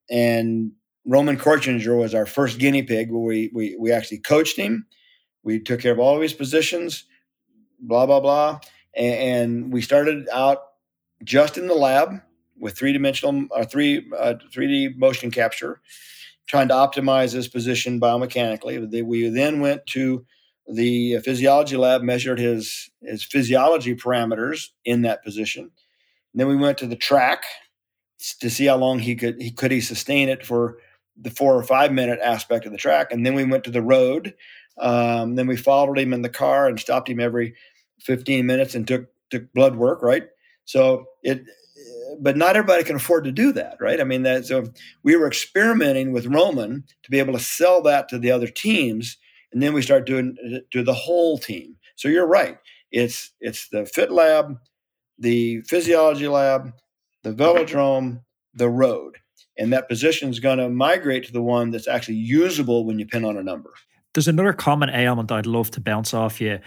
And 0.09 0.71
Roman 1.05 1.37
Korchinger 1.37 1.99
was 1.99 2.15
our 2.15 2.27
first 2.27 2.61
guinea 2.61 2.85
pig 2.85 3.11
where 3.11 3.21
we, 3.21 3.51
we, 3.53 3.77
we 3.77 3.91
actually 3.91 4.19
coached 4.19 4.57
him. 4.57 4.87
We 5.43 5.59
took 5.59 5.81
care 5.81 5.91
of 5.91 5.99
all 5.99 6.15
of 6.15 6.23
his 6.23 6.33
positions, 6.33 7.05
blah, 7.81 8.07
blah, 8.07 8.21
blah. 8.21 8.61
And, 8.95 9.15
and 9.15 9.73
we 9.73 9.83
started 9.83 10.29
out 10.33 10.59
just 11.25 11.59
in 11.59 11.67
the 11.67 11.75
lab 11.75 12.21
with 12.57 12.79
three 12.79 12.93
dimensional 12.93 13.49
or 13.51 13.63
uh, 13.63 13.65
three 13.65 14.09
uh, 14.17 14.35
3D 14.55 14.97
motion 14.97 15.33
capture, 15.33 15.81
trying 16.47 16.69
to 16.69 16.75
optimize 16.75 17.33
his 17.33 17.49
position 17.49 17.99
biomechanically. 17.99 19.05
We 19.05 19.29
then 19.29 19.59
went 19.59 19.85
to 19.89 20.25
the 20.67 21.19
physiology 21.19 21.77
lab 21.77 22.03
measured 22.03 22.39
his 22.39 22.91
his 23.01 23.23
physiology 23.23 23.95
parameters 23.95 24.69
in 24.85 25.03
that 25.03 25.25
position. 25.25 25.65
And 25.65 26.41
then 26.41 26.49
we 26.49 26.57
went 26.57 26.79
to 26.79 26.87
the 26.87 26.97
track 26.97 27.43
to 28.41 28.49
see 28.49 28.67
how 28.67 28.77
long 28.77 28.99
he 28.99 29.15
could 29.15 29.41
he 29.41 29.51
could 29.51 29.71
he 29.71 29.81
sustain 29.81 30.29
it 30.29 30.47
for 30.47 30.79
the 31.17 31.31
four 31.31 31.57
or 31.57 31.63
five 31.63 31.93
minute 31.93 32.21
aspect 32.23 32.65
of 32.65 32.73
the 32.73 32.79
track. 32.79 33.13
And 33.13 33.27
then 33.27 33.35
we 33.35 33.45
went 33.45 33.65
to 33.65 33.71
the 33.71 33.83
road. 33.83 34.35
Um, 34.79 35.35
then 35.35 35.47
we 35.47 35.57
followed 35.57 35.99
him 35.99 36.13
in 36.13 36.23
the 36.23 36.31
car 36.31 36.67
and 36.67 36.81
stopped 36.81 37.09
him 37.09 37.21
every 37.21 37.55
15 38.01 38.47
minutes 38.47 38.75
and 38.75 38.87
took 38.87 39.07
took 39.31 39.53
blood 39.53 39.77
work. 39.77 40.03
Right. 40.03 40.29
So 40.65 41.07
it, 41.23 41.43
but 42.21 42.37
not 42.37 42.57
everybody 42.57 42.85
can 42.85 42.97
afford 42.97 43.25
to 43.25 43.33
do 43.33 43.53
that. 43.53 43.77
Right. 43.81 44.01
I 44.01 44.05
mean 44.05 44.23
that. 44.23 44.47
So 44.47 44.65
we 45.03 45.17
were 45.17 45.27
experimenting 45.27 46.13
with 46.13 46.27
Roman 46.27 46.85
to 47.03 47.11
be 47.11 47.19
able 47.19 47.33
to 47.33 47.41
sell 47.41 47.83
that 47.83 48.09
to 48.11 48.19
the 48.19 48.31
other 48.31 48.49
teams 48.49 49.19
and 49.53 49.63
then 49.63 49.73
we 49.73 49.83
start 49.83 50.07
doing 50.07 50.37
to 50.71 50.83
the 50.83 50.95
whole 50.95 51.39
team. 51.39 51.77
So 51.97 52.09
you're 52.09 52.27
right. 52.27 52.59
It's 52.91 53.33
it's 53.41 53.69
the 53.69 53.87
fit 53.87 54.11
lab, 54.11 54.57
the 55.19 55.61
physiology 55.63 56.29
lab, 56.29 56.73
the 57.23 57.33
velodrome, 57.33 58.21
the 58.55 58.69
road, 58.69 59.19
and 59.59 59.73
that 59.73 59.89
position 59.89 60.31
is 60.31 60.41
going 60.41 60.59
to 60.59 60.69
migrate 60.69 61.25
to 61.27 61.33
the 61.33 61.43
one 61.43 61.71
that's 61.71 61.89
actually 61.89 62.17
usable 62.17 62.85
when 62.85 62.99
you 62.99 63.07
pin 63.07 63.25
on 63.25 63.37
a 63.37 63.43
number. 63.43 63.71
There's 64.15 64.29
another 64.29 64.53
common 64.53 64.91
ailment 64.91 65.33
I'd 65.33 65.47
love 65.47 65.71
to 65.71 65.81
bounce 65.81 66.13
off 66.13 66.39
you. 66.39 66.59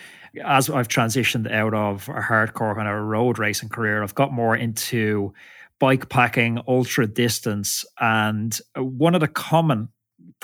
As 0.43 0.67
I've 0.67 0.87
transitioned 0.87 1.51
out 1.51 1.75
of 1.75 2.09
a 2.09 2.21
hardcore 2.21 2.75
kind 2.75 2.87
of 2.87 3.03
road 3.03 3.37
racing 3.37 3.69
career, 3.69 4.01
I've 4.01 4.15
got 4.15 4.33
more 4.33 4.55
into 4.55 5.31
bike 5.79 6.09
packing, 6.09 6.59
ultra 6.67 7.05
distance, 7.05 7.85
and 7.99 8.57
uh, 8.75 8.83
one 8.83 9.13
of 9.13 9.21
the 9.21 9.27
common 9.27 9.89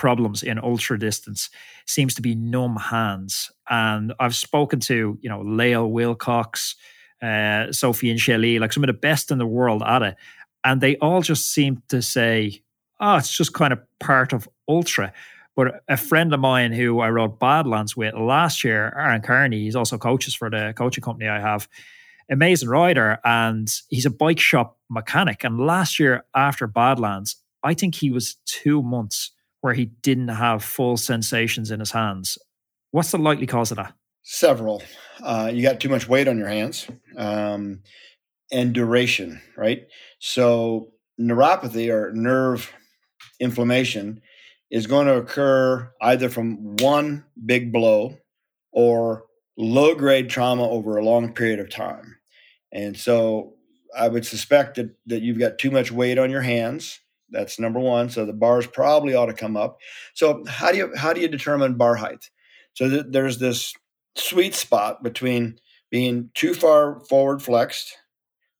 problems 0.02 0.42
in 0.42 0.58
ultra 0.58 0.98
distance 0.98 1.48
seems 1.86 2.12
to 2.12 2.22
be 2.22 2.34
numb 2.34 2.74
hands. 2.74 3.52
And 3.70 4.12
I've 4.18 4.34
spoken 4.34 4.80
to, 4.80 5.16
you 5.20 5.30
know, 5.30 5.42
Lael 5.42 5.92
Wilcox, 5.92 6.74
uh, 7.22 7.70
Sofiane 7.70 8.16
Sehili, 8.16 8.58
like 8.58 8.72
some 8.72 8.82
of 8.82 8.88
the 8.88 8.94
best 8.94 9.30
in 9.30 9.38
the 9.38 9.46
world 9.46 9.80
at 9.86 10.02
it. 10.02 10.16
And 10.64 10.80
they 10.80 10.96
all 10.96 11.22
just 11.22 11.52
seem 11.54 11.84
to 11.90 12.02
say, 12.02 12.64
oh, 12.98 13.14
it's 13.14 13.36
just 13.36 13.54
kind 13.54 13.72
of 13.72 13.78
part 14.00 14.32
of 14.32 14.48
ultra. 14.68 15.12
But 15.54 15.84
a 15.88 15.96
friend 15.96 16.34
of 16.34 16.40
mine 16.40 16.72
who 16.72 16.98
I 16.98 17.08
rode 17.10 17.38
Badlands 17.38 17.96
with 17.96 18.14
last 18.14 18.64
year, 18.64 18.92
Aaron 18.98 19.22
Carney, 19.22 19.60
he's 19.60 19.76
also 19.76 19.98
coaches 19.98 20.34
for 20.34 20.50
the 20.50 20.74
coaching 20.76 21.04
company 21.04 21.28
I 21.28 21.38
have, 21.38 21.68
amazing 22.28 22.70
rider, 22.70 23.20
and 23.24 23.72
he's 23.88 24.06
a 24.06 24.10
bike 24.10 24.40
shop 24.40 24.78
mechanic. 24.90 25.44
And 25.44 25.60
last 25.60 26.00
year 26.00 26.24
after 26.34 26.66
Badlands, 26.66 27.36
I 27.62 27.74
think 27.74 27.94
he 27.94 28.10
was 28.10 28.36
two 28.46 28.82
months 28.82 29.30
where 29.62 29.74
he 29.74 29.86
didn't 29.86 30.28
have 30.28 30.62
full 30.62 30.96
sensations 30.96 31.70
in 31.70 31.80
his 31.80 31.92
hands. 31.92 32.36
What's 32.90 33.12
the 33.12 33.18
likely 33.18 33.46
cause 33.46 33.70
of 33.70 33.78
that? 33.78 33.94
Several. 34.22 34.82
Uh, 35.22 35.50
you 35.52 35.62
got 35.62 35.80
too 35.80 35.88
much 35.88 36.08
weight 36.08 36.28
on 36.28 36.36
your 36.36 36.48
hands 36.48 36.86
um, 37.16 37.80
and 38.52 38.74
duration, 38.74 39.40
right? 39.56 39.86
So, 40.18 40.88
neuropathy 41.18 41.92
or 41.92 42.12
nerve 42.12 42.72
inflammation 43.40 44.20
is 44.70 44.86
going 44.86 45.06
to 45.06 45.16
occur 45.16 45.92
either 46.00 46.28
from 46.28 46.76
one 46.76 47.24
big 47.44 47.72
blow 47.72 48.18
or 48.72 49.24
low 49.56 49.94
grade 49.94 50.28
trauma 50.28 50.68
over 50.68 50.96
a 50.96 51.04
long 51.04 51.32
period 51.32 51.60
of 51.60 51.70
time. 51.70 52.18
And 52.72 52.96
so, 52.96 53.54
I 53.96 54.08
would 54.08 54.26
suspect 54.26 54.76
that, 54.76 54.90
that 55.06 55.22
you've 55.22 55.38
got 55.38 55.58
too 55.58 55.70
much 55.70 55.92
weight 55.92 56.18
on 56.18 56.30
your 56.30 56.42
hands 56.42 56.98
that's 57.32 57.58
number 57.58 57.80
one. 57.80 58.10
So 58.10 58.24
the 58.24 58.32
bars 58.32 58.66
probably 58.66 59.14
ought 59.14 59.26
to 59.26 59.32
come 59.32 59.56
up. 59.56 59.78
So 60.14 60.44
how 60.46 60.70
do 60.70 60.78
you 60.78 60.94
how 60.96 61.12
do 61.12 61.20
you 61.20 61.28
determine 61.28 61.74
bar 61.74 61.96
height? 61.96 62.30
So 62.74 62.88
th- 62.88 63.06
there's 63.08 63.38
this 63.38 63.74
sweet 64.16 64.54
spot 64.54 65.02
between 65.02 65.58
being 65.90 66.30
too 66.34 66.54
far 66.54 67.00
forward 67.00 67.42
flexed 67.42 67.96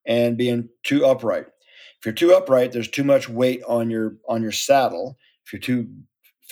and 0.07 0.37
being 0.37 0.69
too 0.83 1.07
upright. 1.07 1.47
If 1.99 2.07
you're 2.07 2.15
too 2.15 2.35
upright, 2.35 2.73
there's 2.73 2.89
too 2.89 3.05
much 3.05 3.29
weight 3.29 3.63
on 3.69 3.91
your 3.91 4.17
on 4.29 4.43
your 4.43 4.53
saddle. 4.53 5.19
If 5.47 5.53
you're 5.53 5.61
too 5.61 5.89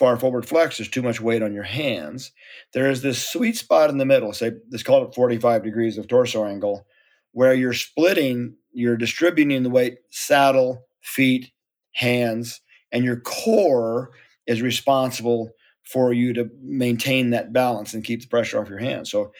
far 0.01 0.17
forward 0.17 0.47
flex, 0.47 0.79
there's 0.79 0.89
too 0.89 1.03
much 1.03 1.21
weight 1.21 1.43
on 1.43 1.53
your 1.53 1.65
hands. 1.65 2.33
There 2.73 2.91
is 2.91 3.03
this 3.03 3.27
sweet 3.27 3.57
spot 3.57 3.91
in 3.91 3.99
the 3.99 4.07
middle, 4.07 4.33
say 4.33 4.53
let's 4.71 4.83
call 4.83 5.05
it 5.05 5.15
45 5.15 5.63
degrees 5.63 5.99
of 5.99 6.09
torso 6.09 6.47
angle, 6.47 6.87
where 7.33 7.53
you're 7.53 7.75
splitting, 7.75 8.55
you're 8.73 8.97
distributing 8.97 9.63
the 9.63 9.71
weight 9.71 9.99
saddle, 10.09 10.87
feet, 11.03 11.51
hands, 11.93 12.61
and 12.93 13.05
your 13.05 13.21
core 13.21 14.11
is 14.47 14.63
responsible 14.63 15.51
for 15.85 16.13
you 16.13 16.33
to 16.33 16.49
maintain 16.63 17.31
that 17.31 17.53
balance 17.53 17.95
and 17.95 18.05
keep 18.05 18.23
the 18.23 18.29
pressure 18.29 18.61
off 18.61 18.69
your 18.69 18.79
hands. 18.79 19.11
So 19.11 19.33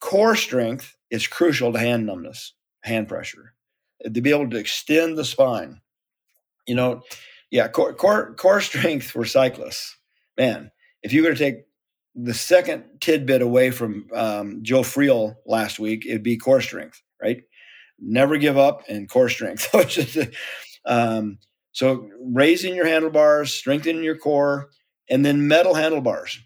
core 0.00 0.36
strength 0.36 0.96
is 1.10 1.26
crucial 1.26 1.72
to 1.72 1.78
hand 1.78 2.06
numbness, 2.06 2.54
hand 2.82 3.08
pressure, 3.08 3.54
to 4.02 4.20
be 4.20 4.30
able 4.30 4.48
to 4.50 4.56
extend 4.56 5.18
the 5.18 5.24
spine. 5.24 5.80
You 6.66 6.74
know, 6.74 7.02
yeah, 7.50 7.68
core 7.68 7.94
core, 7.94 8.34
core 8.34 8.60
strength 8.60 9.10
for 9.10 9.24
cyclists. 9.24 9.96
Man, 10.38 10.70
if 11.02 11.12
you 11.12 11.22
were 11.22 11.30
to 11.30 11.36
take 11.36 11.64
the 12.14 12.34
second 12.34 12.84
tidbit 13.00 13.42
away 13.42 13.70
from 13.70 14.08
um, 14.14 14.60
Joe 14.62 14.80
Friel 14.80 15.36
last 15.44 15.78
week, 15.78 16.06
it'd 16.06 16.22
be 16.22 16.38
core 16.38 16.60
strength, 16.60 17.02
right? 17.22 17.42
Never 17.98 18.38
give 18.38 18.58
up 18.58 18.82
and 18.88 19.08
core 19.08 19.28
strength. 19.28 19.68
um, 20.86 21.38
so 21.76 22.08
raising 22.32 22.74
your 22.74 22.86
handlebars, 22.86 23.52
strengthening 23.52 24.02
your 24.02 24.16
core, 24.16 24.70
and 25.10 25.26
then 25.26 25.46
metal 25.46 25.74
handlebars. 25.74 26.38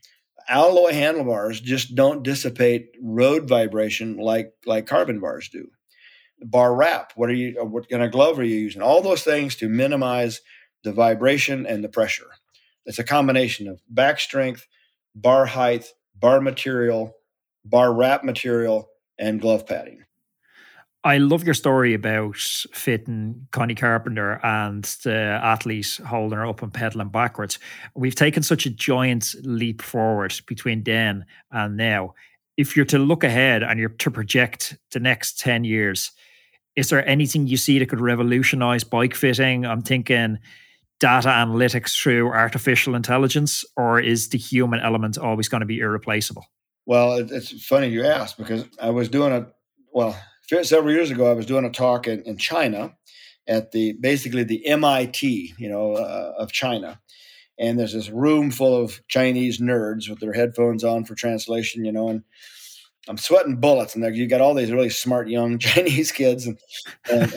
Alloy 0.48 0.92
handlebars 0.92 1.60
just 1.60 1.94
don't 1.94 2.24
dissipate 2.24 2.88
road 3.00 3.48
vibration 3.48 4.16
like 4.16 4.52
like 4.66 4.88
carbon 4.88 5.20
bars 5.20 5.48
do. 5.48 5.68
Bar 6.42 6.74
wrap. 6.74 7.12
What 7.14 7.30
are 7.30 7.34
you? 7.34 7.60
Uh, 7.62 7.64
what 7.64 7.88
kind 7.88 8.02
of 8.02 8.10
glove 8.10 8.40
are 8.40 8.44
you 8.44 8.56
using? 8.56 8.82
All 8.82 9.02
those 9.02 9.22
things 9.22 9.54
to 9.56 9.68
minimize 9.68 10.40
the 10.82 10.92
vibration 10.92 11.64
and 11.64 11.84
the 11.84 11.88
pressure. 11.88 12.30
It's 12.84 12.98
a 12.98 13.04
combination 13.04 13.68
of 13.68 13.80
back 13.88 14.18
strength, 14.18 14.66
bar 15.14 15.46
height, 15.46 15.92
bar 16.16 16.40
material, 16.40 17.14
bar 17.64 17.94
wrap 17.94 18.24
material, 18.24 18.88
and 19.16 19.40
glove 19.40 19.64
padding. 19.64 20.02
I 21.02 21.16
love 21.16 21.44
your 21.44 21.54
story 21.54 21.94
about 21.94 22.36
fitting 22.36 23.46
Connie 23.52 23.74
Carpenter 23.74 24.38
and 24.44 24.84
the 25.02 25.14
athlete 25.42 25.98
holding 26.06 26.36
her 26.36 26.44
up 26.44 26.62
and 26.62 26.72
pedaling 26.72 27.08
backwards. 27.08 27.58
We've 27.94 28.14
taken 28.14 28.42
such 28.42 28.66
a 28.66 28.70
giant 28.70 29.34
leap 29.42 29.80
forward 29.80 30.38
between 30.46 30.84
then 30.84 31.24
and 31.50 31.78
now. 31.78 32.14
If 32.58 32.76
you're 32.76 32.84
to 32.86 32.98
look 32.98 33.24
ahead 33.24 33.62
and 33.62 33.80
you're 33.80 33.88
to 33.88 34.10
project 34.10 34.76
the 34.90 35.00
next 35.00 35.40
10 35.40 35.64
years, 35.64 36.10
is 36.76 36.90
there 36.90 37.08
anything 37.08 37.46
you 37.46 37.56
see 37.56 37.78
that 37.78 37.88
could 37.88 38.00
revolutionize 38.00 38.84
bike 38.84 39.14
fitting? 39.14 39.64
I'm 39.64 39.80
thinking 39.80 40.38
data 40.98 41.28
analytics 41.28 41.98
through 41.98 42.28
artificial 42.28 42.94
intelligence, 42.94 43.64
or 43.74 43.98
is 44.00 44.28
the 44.28 44.38
human 44.38 44.80
element 44.80 45.16
always 45.16 45.48
going 45.48 45.60
to 45.60 45.66
be 45.66 45.80
irreplaceable? 45.80 46.44
Well, 46.84 47.14
it's 47.14 47.64
funny 47.64 47.88
you 47.88 48.04
ask 48.04 48.36
because 48.36 48.66
I 48.78 48.90
was 48.90 49.08
doing 49.08 49.32
a, 49.32 49.46
well, 49.92 50.14
several 50.62 50.92
years 50.92 51.10
ago, 51.10 51.30
I 51.30 51.34
was 51.34 51.46
doing 51.46 51.64
a 51.64 51.70
talk 51.70 52.06
in, 52.06 52.22
in 52.22 52.36
China 52.36 52.96
at 53.48 53.72
the 53.72 53.94
basically 54.00 54.44
the 54.44 54.66
MIT, 54.66 55.54
you 55.58 55.68
know, 55.68 55.92
uh, 55.94 56.34
of 56.38 56.52
China. 56.52 57.00
And 57.58 57.78
there's 57.78 57.92
this 57.92 58.08
room 58.08 58.50
full 58.50 58.74
of 58.74 59.00
Chinese 59.08 59.60
nerds 59.60 60.08
with 60.08 60.20
their 60.20 60.32
headphones 60.32 60.82
on 60.82 61.04
for 61.04 61.14
translation, 61.14 61.84
you 61.84 61.92
know, 61.92 62.08
and 62.08 62.22
I'm 63.08 63.18
sweating 63.18 63.56
bullets, 63.56 63.94
and 63.94 64.16
you 64.16 64.26
got 64.26 64.40
all 64.40 64.54
these 64.54 64.70
really 64.70 64.90
smart 64.90 65.28
young 65.28 65.58
Chinese 65.58 66.12
kids. 66.12 66.46
And, 66.46 66.58
and, 67.10 67.34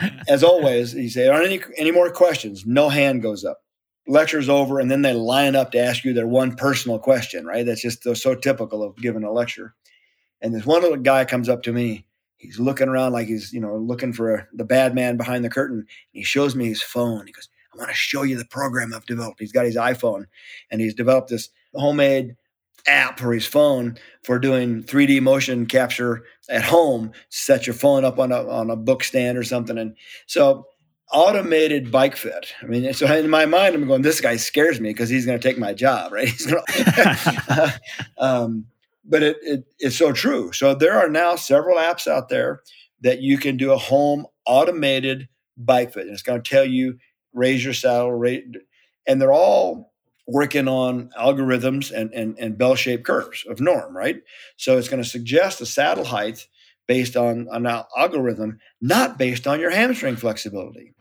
and 0.00 0.22
as 0.28 0.42
always, 0.42 0.94
you 0.94 1.10
say, 1.10 1.28
"Are 1.28 1.42
any 1.42 1.60
any 1.76 1.90
more 1.90 2.10
questions?" 2.10 2.64
No 2.66 2.88
hand 2.88 3.22
goes 3.22 3.44
up. 3.44 3.58
Lecture's 4.08 4.48
over, 4.48 4.80
and 4.80 4.90
then 4.90 5.02
they 5.02 5.12
line 5.12 5.54
up 5.54 5.70
to 5.72 5.78
ask 5.78 6.04
you 6.04 6.12
their 6.12 6.26
one 6.26 6.56
personal 6.56 6.98
question. 6.98 7.46
Right? 7.46 7.64
That's 7.64 7.82
just 7.82 8.02
so 8.16 8.34
typical 8.34 8.82
of 8.82 8.96
giving 8.96 9.22
a 9.22 9.30
lecture. 9.30 9.74
And 10.40 10.54
this 10.54 10.66
one 10.66 10.82
little 10.82 10.98
guy 10.98 11.24
comes 11.24 11.48
up 11.48 11.62
to 11.64 11.72
me. 11.72 12.06
He's 12.42 12.58
looking 12.58 12.88
around 12.88 13.12
like 13.12 13.28
he's 13.28 13.52
you 13.52 13.60
know 13.60 13.76
looking 13.76 14.12
for 14.12 14.48
the 14.52 14.64
bad 14.64 14.94
man 14.94 15.16
behind 15.16 15.44
the 15.44 15.50
curtain. 15.50 15.78
And 15.78 15.86
he 16.12 16.24
shows 16.24 16.54
me 16.56 16.66
his 16.66 16.82
phone. 16.82 17.26
He 17.26 17.32
goes, 17.32 17.48
"I 17.72 17.78
want 17.78 17.88
to 17.90 17.94
show 17.94 18.22
you 18.24 18.36
the 18.36 18.44
program 18.44 18.92
I've 18.92 19.06
developed." 19.06 19.40
He's 19.40 19.52
got 19.52 19.64
his 19.64 19.76
iPhone, 19.76 20.24
and 20.70 20.80
he's 20.80 20.94
developed 20.94 21.30
this 21.30 21.50
homemade 21.74 22.36
app 22.88 23.20
for 23.20 23.32
his 23.32 23.46
phone 23.46 23.96
for 24.24 24.40
doing 24.40 24.82
3D 24.82 25.20
motion 25.22 25.66
capture 25.66 26.24
at 26.50 26.64
home. 26.64 27.12
Set 27.28 27.64
your 27.66 27.74
phone 27.74 28.04
up 28.04 28.18
on 28.18 28.32
a 28.32 28.48
on 28.48 28.70
a 28.70 28.76
book 28.76 29.04
stand 29.04 29.38
or 29.38 29.44
something, 29.44 29.78
and 29.78 29.96
so 30.26 30.66
automated 31.12 31.92
bike 31.92 32.16
fit. 32.16 32.52
I 32.62 32.66
mean, 32.66 32.92
so 32.94 33.06
in 33.14 33.30
my 33.30 33.46
mind, 33.46 33.74
I'm 33.74 33.86
going, 33.86 34.02
this 34.02 34.20
guy 34.20 34.36
scares 34.36 34.80
me 34.80 34.90
because 34.90 35.08
he's 35.08 35.26
going 35.26 35.38
to 35.38 35.48
take 35.48 35.58
my 35.58 35.74
job, 35.74 36.12
right? 36.12 36.28
He's 36.28 36.46
going 36.46 36.64
to. 36.66 37.80
um, 38.18 38.66
but 39.04 39.22
it, 39.22 39.36
it, 39.42 39.64
it's 39.78 39.96
so 39.96 40.12
true. 40.12 40.52
So 40.52 40.74
there 40.74 40.98
are 40.98 41.08
now 41.08 41.36
several 41.36 41.78
apps 41.78 42.06
out 42.06 42.28
there 42.28 42.62
that 43.00 43.20
you 43.20 43.38
can 43.38 43.56
do 43.56 43.72
a 43.72 43.78
home 43.78 44.26
automated 44.46 45.28
bike 45.56 45.92
fit, 45.92 46.06
and 46.06 46.12
it's 46.12 46.22
going 46.22 46.42
to 46.42 46.48
tell 46.48 46.64
you 46.64 46.98
raise 47.32 47.64
your 47.64 47.74
saddle 47.74 48.12
rate, 48.12 48.44
and 49.06 49.20
they're 49.20 49.32
all 49.32 49.92
working 50.26 50.68
on 50.68 51.10
algorithms 51.18 51.90
and, 51.90 52.12
and, 52.12 52.38
and 52.38 52.56
bell 52.56 52.74
shaped 52.74 53.04
curves 53.04 53.44
of 53.48 53.60
norm, 53.60 53.96
right? 53.96 54.22
So 54.56 54.78
it's 54.78 54.88
going 54.88 55.02
to 55.02 55.08
suggest 55.08 55.60
a 55.60 55.66
saddle 55.66 56.04
height 56.04 56.46
based 56.86 57.16
on 57.16 57.48
an 57.50 57.66
algorithm, 57.96 58.58
not 58.80 59.18
based 59.18 59.46
on 59.46 59.60
your 59.60 59.70
hamstring 59.70 60.16
flexibility. 60.16 60.92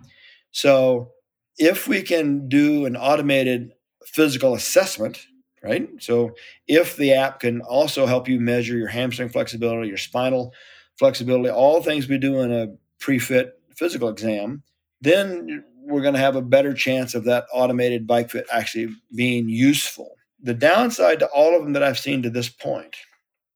So 0.51 1.11
if 1.57 1.87
we 1.87 2.01
can 2.01 2.49
do 2.49 2.85
an 2.85 2.95
automated 2.95 3.71
physical 4.05 4.53
assessment, 4.53 5.19
right? 5.63 5.89
So 5.99 6.35
if 6.67 6.95
the 6.95 7.13
app 7.13 7.41
can 7.41 7.61
also 7.61 8.05
help 8.05 8.27
you 8.27 8.39
measure 8.39 8.77
your 8.77 8.87
hamstring 8.87 9.29
flexibility, 9.29 9.87
your 9.87 9.97
spinal 9.97 10.53
flexibility, 10.97 11.49
all 11.49 11.81
things 11.81 12.07
we 12.07 12.17
do 12.17 12.39
in 12.39 12.51
a 12.51 12.67
pre-fit 12.99 13.59
physical 13.75 14.09
exam, 14.09 14.63
then 15.01 15.63
we're 15.83 16.01
going 16.01 16.13
to 16.13 16.19
have 16.19 16.35
a 16.35 16.41
better 16.41 16.73
chance 16.73 17.15
of 17.15 17.25
that 17.25 17.45
automated 17.53 18.07
bike 18.07 18.31
fit 18.31 18.45
actually 18.51 18.95
being 19.15 19.49
useful. 19.49 20.15
The 20.41 20.53
downside 20.53 21.19
to 21.19 21.27
all 21.27 21.55
of 21.55 21.63
them 21.63 21.73
that 21.73 21.83
I've 21.83 21.99
seen 21.99 22.23
to 22.23 22.29
this 22.29 22.49
point, 22.49 22.95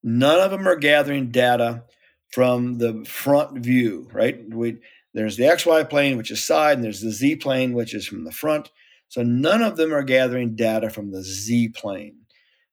none 0.03 0.39
of 0.39 0.51
them 0.51 0.67
are 0.67 0.75
gathering 0.75 1.31
data 1.31 1.83
from 2.29 2.77
the 2.79 3.05
front 3.05 3.59
view, 3.63 4.09
right? 4.11 4.43
We, 4.49 4.77
there's 5.13 5.37
the 5.37 5.45
XY 5.45 5.89
plane, 5.89 6.17
which 6.17 6.31
is 6.31 6.43
side, 6.43 6.77
and 6.77 6.83
there's 6.83 7.01
the 7.01 7.11
Z 7.11 7.37
plane, 7.37 7.73
which 7.73 7.93
is 7.93 8.05
from 8.05 8.25
the 8.25 8.31
front. 8.31 8.69
So 9.15 9.23
none 9.23 9.61
of 9.61 9.77
them 9.77 9.93
are 9.93 10.03
gathering 10.03 10.57
data 10.57 10.89
from 10.89 11.13
the 11.13 11.23
Z 11.23 11.69
plane. 11.69 12.17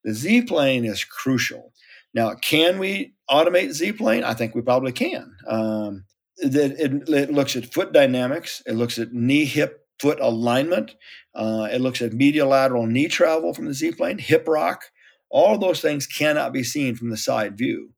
The 0.02 0.12
Z 0.12 0.42
plane 0.42 0.84
is 0.84 1.04
crucial. 1.04 1.72
Now, 2.14 2.34
can 2.34 2.80
we 2.80 3.14
automate 3.30 3.70
Z 3.70 3.92
plane? 3.92 4.24
I 4.24 4.34
think 4.34 4.52
we 4.52 4.60
probably 4.60 4.90
can. 4.90 5.36
Um, 5.46 6.04
it, 6.38 6.56
it, 6.56 7.08
it, 7.08 7.30
looks 7.30 7.54
at 7.54 7.72
foot 7.72 7.92
dynamics. 7.92 8.60
It 8.66 8.72
looks 8.72 8.98
at 8.98 9.12
knee 9.12 9.44
hip 9.44 9.86
foot 10.00 10.18
alignment. 10.18 10.96
Uh, 11.32 11.68
it 11.70 11.80
looks 11.80 12.02
at 12.02 12.12
medial 12.12 12.48
lateral 12.48 12.88
knee 12.88 13.06
travel 13.06 13.54
from 13.54 13.66
the 13.66 13.74
Z 13.74 13.92
plane, 13.92 14.18
hip 14.18 14.48
rock. 14.48 14.86
All 15.30 15.58
those 15.58 15.80
things 15.80 16.08
cannot 16.08 16.52
be 16.52 16.64
seen 16.64 16.96
from 16.96 17.10
the 17.10 17.16
side 17.16 17.56
view. 17.56 17.90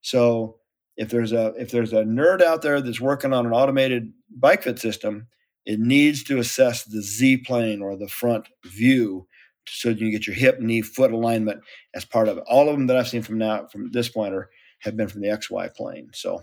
So 0.00 0.56
if 0.96 1.10
there's 1.10 1.32
a 1.32 1.48
if 1.58 1.70
there's 1.70 1.92
a 1.92 2.04
nerd 2.04 2.40
out 2.40 2.62
there 2.62 2.80
that's 2.80 2.98
working 2.98 3.34
on 3.34 3.44
an 3.44 3.52
automated 3.52 4.14
bike 4.34 4.62
fit 4.62 4.78
system, 4.78 5.26
it 5.66 5.78
needs 5.78 6.22
to 6.24 6.38
assess 6.38 6.84
the 6.84 7.02
Z 7.02 7.38
plane 7.38 7.82
or 7.82 7.96
the 7.96 8.08
front 8.08 8.48
view 8.64 9.26
so 9.66 9.90
you 9.90 9.96
can 9.96 10.10
get 10.10 10.26
your 10.26 10.36
hip, 10.36 10.60
knee, 10.60 10.82
foot 10.82 11.12
alignment 11.12 11.60
as 11.94 12.04
part 12.04 12.28
of 12.28 12.38
it. 12.38 12.44
All 12.48 12.68
of 12.68 12.76
them 12.76 12.86
that 12.88 12.96
I've 12.96 13.08
seen 13.08 13.22
from 13.22 13.38
now 13.38 13.66
from 13.66 13.90
this 13.92 14.08
point 14.08 14.34
are 14.34 14.50
have 14.80 14.96
been 14.96 15.08
from 15.08 15.20
the 15.20 15.28
XY 15.28 15.74
plane. 15.74 16.10
So 16.14 16.42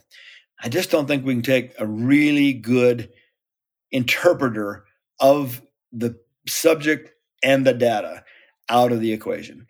I 0.61 0.69
just 0.69 0.91
don't 0.91 1.07
think 1.07 1.25
we 1.25 1.33
can 1.33 1.41
take 1.41 1.73
a 1.79 1.87
really 1.87 2.53
good 2.53 3.09
interpreter 3.91 4.85
of 5.19 5.61
the 5.91 6.17
subject 6.47 7.11
and 7.43 7.65
the 7.65 7.73
data 7.73 8.23
out 8.69 8.91
of 8.91 9.01
the 9.01 9.11
equation. 9.11 9.65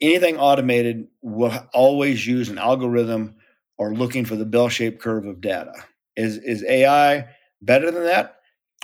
Anything 0.00 0.36
automated 0.38 1.06
will 1.22 1.52
always 1.72 2.26
use 2.26 2.48
an 2.48 2.58
algorithm 2.58 3.36
or 3.78 3.94
looking 3.94 4.24
for 4.24 4.36
the 4.36 4.44
bell 4.44 4.68
shaped 4.68 5.00
curve 5.00 5.26
of 5.26 5.40
data. 5.40 5.72
Is 6.16 6.38
is 6.38 6.64
AI 6.64 7.26
better 7.62 7.90
than 7.90 8.04
that? 8.04 8.36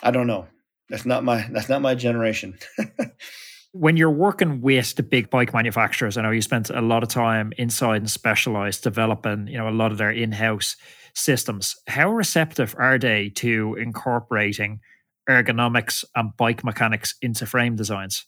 I 0.02 0.10
don't 0.10 0.26
know. 0.26 0.46
That's 0.88 1.04
not 1.04 1.24
my 1.24 1.46
that's 1.50 1.68
not 1.68 1.82
my 1.82 1.94
generation. 1.94 2.58
when 3.72 3.96
you're 3.96 4.10
working 4.10 4.60
with 4.60 4.94
the 4.94 5.02
big 5.02 5.30
bike 5.30 5.52
manufacturers, 5.52 6.16
I 6.16 6.22
know 6.22 6.30
you 6.30 6.42
spent 6.42 6.70
a 6.70 6.80
lot 6.80 7.02
of 7.02 7.08
time 7.08 7.52
inside 7.58 7.98
and 7.98 8.10
Specialized 8.10 8.82
developing, 8.82 9.46
you 9.48 9.58
know, 9.58 9.68
a 9.68 9.70
lot 9.70 9.92
of 9.92 9.98
their 9.98 10.10
in-house 10.10 10.76
systems. 11.14 11.76
How 11.86 12.10
receptive 12.10 12.74
are 12.78 12.98
they 12.98 13.30
to 13.36 13.76
incorporating 13.78 14.80
ergonomics 15.28 16.04
and 16.14 16.36
bike 16.36 16.64
mechanics 16.64 17.14
into 17.20 17.44
frame 17.44 17.76
designs? 17.76 18.26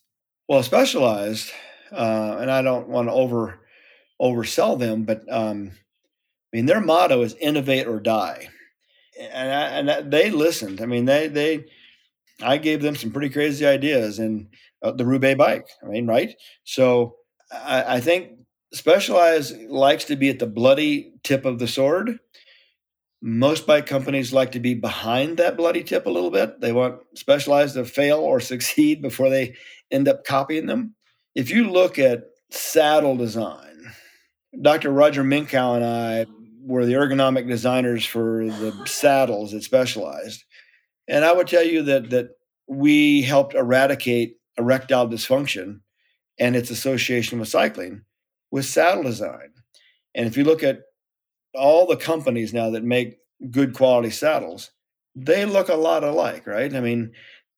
Well, 0.48 0.62
Specialized, 0.62 1.50
uh, 1.92 2.38
and 2.40 2.50
I 2.50 2.62
don't 2.62 2.88
want 2.88 3.08
to 3.08 3.12
over 3.12 3.58
oversell 4.20 4.78
them, 4.78 5.04
but 5.04 5.22
um, 5.32 5.72
I 6.52 6.56
mean 6.56 6.66
their 6.66 6.80
motto 6.80 7.22
is 7.22 7.34
innovate 7.40 7.86
or 7.86 8.00
die, 8.00 8.48
and, 9.18 9.88
I, 9.88 9.94
and 9.94 10.12
they 10.12 10.30
listened. 10.30 10.80
I 10.80 10.86
mean 10.86 11.04
they 11.04 11.28
they 11.28 11.64
I 12.42 12.56
gave 12.56 12.82
them 12.82 12.96
some 12.96 13.10
pretty 13.10 13.30
crazy 13.30 13.66
ideas 13.66 14.18
and 14.18 14.48
uh, 14.82 14.92
the 14.92 15.04
Roubaix 15.04 15.36
bike. 15.36 15.68
I 15.82 15.86
mean, 15.86 16.06
right? 16.06 16.34
So 16.64 17.16
I, 17.52 17.96
I 17.96 18.00
think 18.00 18.32
Specialized 18.72 19.60
likes 19.68 20.04
to 20.04 20.16
be 20.16 20.28
at 20.30 20.38
the 20.38 20.46
bloody 20.46 21.12
tip 21.24 21.44
of 21.44 21.58
the 21.58 21.66
sword. 21.66 22.20
Most 23.20 23.66
bike 23.66 23.86
companies 23.86 24.32
like 24.32 24.52
to 24.52 24.60
be 24.60 24.74
behind 24.74 25.38
that 25.38 25.56
bloody 25.56 25.82
tip 25.82 26.06
a 26.06 26.10
little 26.10 26.30
bit. 26.30 26.60
They 26.60 26.72
want 26.72 27.00
Specialized 27.14 27.74
to 27.74 27.84
fail 27.84 28.20
or 28.20 28.38
succeed 28.40 29.02
before 29.02 29.28
they 29.28 29.56
end 29.90 30.08
up 30.08 30.24
copying 30.24 30.66
them. 30.66 30.94
If 31.34 31.50
you 31.50 31.68
look 31.68 31.98
at 31.98 32.24
saddle 32.50 33.16
design, 33.16 33.92
Dr. 34.62 34.90
Roger 34.90 35.24
Minkow 35.24 35.76
and 35.76 35.84
I 35.84 36.26
were 36.62 36.86
the 36.86 36.94
ergonomic 36.94 37.48
designers 37.48 38.04
for 38.04 38.44
the 38.46 38.74
saddles 38.86 39.54
at 39.54 39.62
Specialized. 39.62 40.44
And 41.08 41.24
I 41.24 41.32
would 41.32 41.48
tell 41.48 41.64
you 41.64 41.82
that 41.84 42.10
that 42.10 42.30
we 42.68 43.22
helped 43.22 43.54
eradicate 43.54 44.36
erectile 44.56 45.08
dysfunction 45.08 45.80
and 46.38 46.54
its 46.54 46.70
association 46.70 47.40
with 47.40 47.48
cycling 47.48 48.02
with 48.50 48.64
saddle 48.64 49.02
design. 49.02 49.52
And 50.14 50.26
if 50.26 50.36
you 50.36 50.44
look 50.44 50.62
at 50.62 50.80
all 51.54 51.86
the 51.86 51.96
companies 51.96 52.52
now 52.52 52.70
that 52.70 52.84
make 52.84 53.18
good 53.50 53.74
quality 53.74 54.10
saddles, 54.10 54.70
they 55.14 55.44
look 55.44 55.68
a 55.68 55.74
lot 55.74 56.04
alike, 56.04 56.46
right? 56.46 56.74
I 56.74 56.80
mean, 56.80 57.12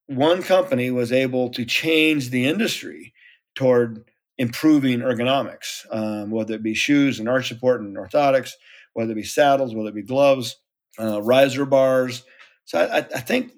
one 0.07 0.43
company 0.43 0.91
was 0.91 1.11
able 1.11 1.49
to 1.51 1.65
change 1.65 2.29
the 2.29 2.45
industry 2.45 3.13
toward 3.55 4.03
improving 4.37 4.99
ergonomics, 4.99 5.85
um, 5.91 6.31
whether 6.31 6.55
it 6.55 6.63
be 6.63 6.73
shoes 6.73 7.19
and 7.19 7.29
arch 7.29 7.47
support 7.47 7.81
and 7.81 7.95
orthotics, 7.95 8.51
whether 8.93 9.11
it 9.11 9.15
be 9.15 9.23
saddles, 9.23 9.75
whether 9.75 9.89
it 9.89 9.95
be 9.95 10.03
gloves, 10.03 10.57
uh, 10.99 11.21
riser 11.21 11.65
bars. 11.65 12.23
So 12.65 12.79
I, 12.79 12.97
I, 12.99 13.19
think 13.19 13.51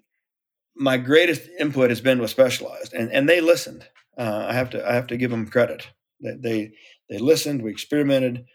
my 0.76 0.98
greatest 0.98 1.44
input 1.60 1.90
has 1.90 2.02
been 2.02 2.20
with 2.20 2.30
Specialized, 2.30 2.94
and, 2.94 3.12
and 3.12 3.30
they 3.30 3.42
listened. 3.42 3.88
Uh, 4.18 4.46
I 4.50 4.54
have 4.54 4.70
to 4.72 4.90
I 4.90 4.94
have 4.94 5.08
to 5.08 5.18
give 5.18 5.32
them 5.32 5.48
credit. 5.48 5.88
They, 6.22 6.36
they 6.36 6.72
they 7.10 7.18
listened. 7.18 7.62
We 7.62 7.72
experimented, 7.72 8.46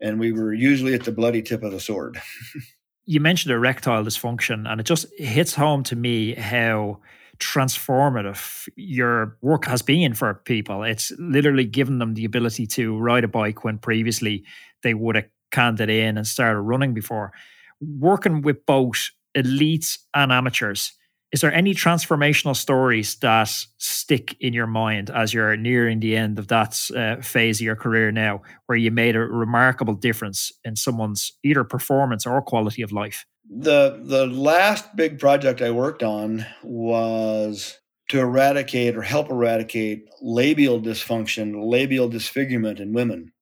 and 0.00 0.18
we 0.18 0.32
were 0.32 0.52
usually 0.52 0.94
at 0.94 1.04
the 1.04 1.12
bloody 1.12 1.42
tip 1.42 1.62
of 1.62 1.72
the 1.72 1.80
sword. 1.80 2.20
you 3.06 3.20
mentioned 3.20 3.52
erectile 3.52 4.04
dysfunction, 4.04 4.68
and 4.70 4.80
it 4.80 4.84
just 4.84 5.06
hits 5.18 5.54
home 5.54 5.82
to 5.84 5.96
me 5.96 6.34
how 6.34 7.00
transformative 7.38 8.68
your 8.76 9.36
work 9.40 9.66
has 9.66 9.82
been 9.82 10.14
for 10.14 10.34
people. 10.34 10.82
It's 10.82 11.12
literally 11.18 11.64
given 11.64 11.98
them 11.98 12.14
the 12.14 12.24
ability 12.24 12.66
to 12.68 12.96
ride 12.98 13.24
a 13.24 13.28
bike 13.28 13.64
when 13.64 13.78
previously 13.78 14.44
they 14.82 14.94
would 14.94 15.16
have 15.16 15.26
canned 15.54 15.80
it 15.80 15.90
in 15.90 16.16
and 16.18 16.26
started 16.26 16.60
running 16.60 16.94
before. 16.94 17.32
Working 17.80 18.42
with 18.42 18.66
both 18.66 19.10
elites 19.36 19.98
and 20.12 20.32
amateurs, 20.32 20.92
is 21.34 21.40
there 21.40 21.52
any 21.52 21.74
transformational 21.74 22.54
stories 22.54 23.16
that 23.16 23.48
stick 23.78 24.36
in 24.38 24.52
your 24.52 24.68
mind 24.68 25.10
as 25.10 25.34
you're 25.34 25.56
nearing 25.56 25.98
the 25.98 26.16
end 26.16 26.38
of 26.38 26.46
that 26.46 26.78
uh, 26.94 27.20
phase 27.22 27.60
of 27.60 27.64
your 27.64 27.74
career 27.74 28.12
now, 28.12 28.42
where 28.66 28.78
you 28.78 28.92
made 28.92 29.16
a 29.16 29.20
remarkable 29.20 29.94
difference 29.94 30.52
in 30.64 30.76
someone's 30.76 31.32
either 31.42 31.64
performance 31.64 32.24
or 32.24 32.40
quality 32.40 32.82
of 32.82 32.92
life? 32.92 33.26
The 33.50 34.00
the 34.02 34.26
last 34.26 34.94
big 34.94 35.18
project 35.18 35.60
I 35.60 35.70
worked 35.70 36.04
on 36.04 36.46
was 36.62 37.78
to 38.10 38.20
eradicate 38.20 38.96
or 38.96 39.02
help 39.02 39.28
eradicate 39.30 40.08
labial 40.22 40.80
dysfunction, 40.80 41.68
labial 41.68 42.08
disfigurement 42.08 42.78
in 42.78 42.92
women. 42.92 43.32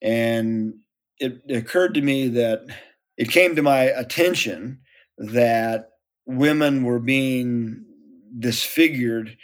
And 0.00 0.74
it 1.20 1.42
occurred 1.50 1.94
to 1.94 2.00
me 2.00 2.28
that 2.28 2.66
it 3.16 3.30
came 3.30 3.54
to 3.54 3.62
my 3.62 3.82
attention 3.84 4.80
that 5.18 5.90
women 6.26 6.84
were 6.84 6.98
being 6.98 7.84
disfigured 8.38 9.36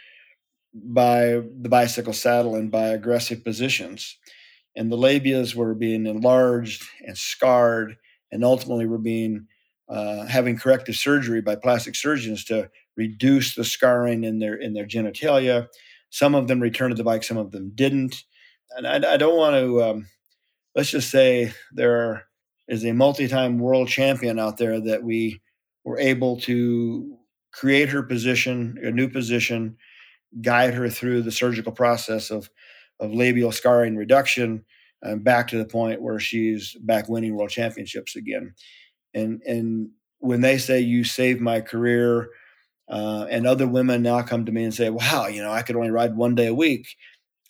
by 0.73 1.43
the 1.61 1.69
bicycle 1.69 2.13
saddle 2.13 2.55
and 2.55 2.71
by 2.71 2.89
aggressive 2.89 3.45
positions. 3.45 4.19
And 4.75 4.91
the 4.91 4.97
labias 4.97 5.55
were 5.55 5.75
being 5.75 6.07
enlarged 6.07 6.85
and 7.07 7.17
scarred, 7.17 7.97
and 8.31 8.45
ultimately 8.45 8.87
were 8.87 8.99
being 8.99 9.47
uh, 9.89 10.27
having 10.27 10.59
corrective 10.59 10.97
surgery 10.97 11.41
by 11.41 11.57
plastic 11.57 11.95
surgeons 11.95 12.45
to 12.47 12.71
reduce 12.97 13.55
the 13.55 13.65
scarring 13.65 14.25
in 14.25 14.39
their 14.39 14.55
in 14.55 14.75
their 14.75 14.87
genitalia. 14.87 15.69
Some 16.11 16.35
of 16.35 16.49
them 16.49 16.61
returned 16.61 16.93
to 16.93 16.97
the 16.97 17.05
bike, 17.05 17.25
some 17.25 17.37
of 17.37 17.53
them 17.53 17.73
didn't. 17.75 18.25
And 18.77 18.87
I, 18.87 19.15
I 19.15 19.17
don't 19.17 19.37
want 19.37 19.55
to. 19.57 19.83
Um, 19.83 20.07
let's 20.77 20.91
just 20.91 21.11
say 21.11 21.53
there 21.73 22.27
is 22.69 22.85
a 22.87 22.93
multi-time 22.93 23.59
world 23.59 23.89
champion 23.89 24.39
out 24.39 24.59
there 24.59 24.81
that 24.81 25.05
we 25.05 25.43
were 25.85 25.99
able 25.99 26.41
to 26.43 27.19
create 27.53 27.91
her 27.91 28.05
position, 28.05 28.79
a 28.85 28.93
new 28.93 29.09
position, 29.09 29.79
guide 30.43 30.75
her 30.75 30.89
through 30.89 31.23
the 31.23 31.33
surgical 31.33 31.73
process 31.73 32.31
of, 32.31 32.51
of 33.01 33.15
labial 33.15 33.53
scarring 33.53 33.97
reduction, 33.97 34.65
and 35.03 35.25
back 35.25 35.49
to 35.49 35.59
the 35.59 35.65
point 35.65 36.03
where 36.03 36.21
she's 36.21 36.77
back 36.83 37.09
winning 37.09 37.37
world 37.37 37.51
championships 37.51 38.17
again. 38.17 38.55
And 39.15 39.43
and 39.47 39.91
when 40.19 40.41
they 40.43 40.59
say 40.59 40.81
you 40.81 41.05
saved 41.05 41.41
my 41.41 41.61
career, 41.61 42.31
uh, 42.89 43.27
and 43.31 43.47
other 43.47 43.67
women 43.67 44.03
now 44.03 44.23
come 44.23 44.47
to 44.47 44.53
me 44.53 44.65
and 44.65 44.75
say, 44.75 44.91
"Wow, 44.91 45.29
you 45.29 45.43
know, 45.43 45.53
I 45.53 45.63
could 45.63 45.77
only 45.77 45.91
ride 45.91 46.17
one 46.17 46.35
day 46.35 46.47
a 46.49 46.55
week, 46.55 46.89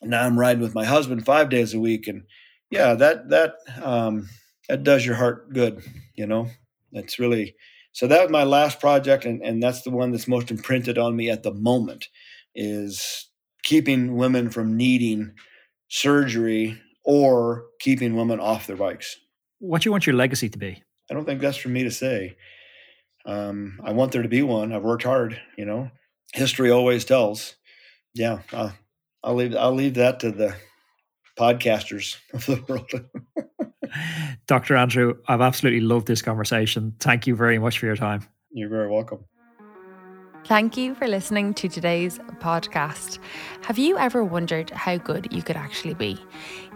now 0.03 0.23
I'm 0.25 0.39
riding 0.39 0.63
with 0.63 0.75
my 0.75 0.85
husband 0.85 1.25
five 1.27 1.49
days 1.51 1.75
a 1.75 1.81
week." 1.81 2.09
And 2.09 2.25
yeah, 2.71 2.95
that 2.95 3.29
that 3.31 3.55
um, 3.83 4.29
that 4.69 4.83
does 4.85 5.05
your 5.05 5.15
heart 5.15 5.53
good. 5.53 5.83
You 6.15 6.27
know, 6.27 6.49
that's 6.93 7.19
really 7.19 7.55
so 7.97 8.07
that 8.07 8.21
was 8.25 8.31
my 8.31 8.45
last 8.45 8.79
project 8.79 9.25
and, 9.25 9.41
and 9.43 9.63
that's 9.63 9.81
the 9.81 9.91
one 9.91 10.11
that's 10.11 10.29
most 10.29 10.51
imprinted 10.51 10.99
on 10.99 11.17
me 11.17 11.31
at 11.31 11.43
the 11.43 11.55
moment 11.55 12.09
is 12.55 13.31
keeping 13.63 14.17
women 14.17 14.51
from 14.51 14.77
needing 14.77 15.33
surgery 15.89 16.79
or 17.07 17.65
keeping 17.81 18.15
women 18.15 18.39
off 18.39 18.67
their 18.67 18.77
bikes. 18.77 19.17
What 19.61 19.81
do 19.81 19.89
you 19.89 19.93
want 19.93 20.07
your 20.07 20.15
legacy 20.15 20.51
to 20.51 20.59
be? 20.59 20.83
I 21.11 21.15
don't 21.15 21.25
think 21.25 21.41
that's 21.41 21.57
for 21.57 21.71
me 21.71 21.85
to 21.85 21.91
say. 21.91 22.37
Um, 23.25 23.81
i 23.83 23.93
want 23.93 24.13
there 24.13 24.23
to 24.23 24.29
be 24.29 24.43
one. 24.43 24.75
I've 24.75 24.83
worked 24.83 25.05
hard 25.05 25.41
you 25.57 25.65
know? 25.65 25.91
History 26.35 26.71
always 26.71 27.07
tells. 27.07 27.57
Yeah 28.13 28.41
uh, 28.53 28.73
i'll 29.25 29.37
leave 29.37 29.57
i'll 29.57 29.73
leave 29.73 29.95
that 29.95 30.21
to 30.21 30.31
the 30.31 30.55
podcasters 31.39 32.17
of 32.33 32.47
the 32.47 32.63
world 32.69 32.91
Dr. 34.47 34.77
Andrew, 34.77 35.15
I've 35.29 35.41
absolutely 35.41 35.81
loved 35.81 36.07
this 36.07 36.23
conversation. 36.23 36.95
Thank 37.01 37.27
you 37.27 37.37
very 37.37 37.59
much 37.59 37.79
for 37.79 37.87
your 37.87 37.97
time. 37.97 38.27
You're 38.51 38.69
very 38.69 38.91
welcome. 38.91 39.25
Thank 40.47 40.77
you 40.77 40.95
for 40.95 41.09
listening 41.09 41.55
to 41.55 41.69
today's 41.69 42.21
podcast. 42.39 43.19
Have 43.63 43.79
you 43.79 43.99
ever 43.99 44.23
wondered 44.23 44.71
how 44.71 44.97
good 44.97 45.33
you 45.33 45.43
could 45.43 45.57
actually 45.57 45.95
be? 45.95 46.17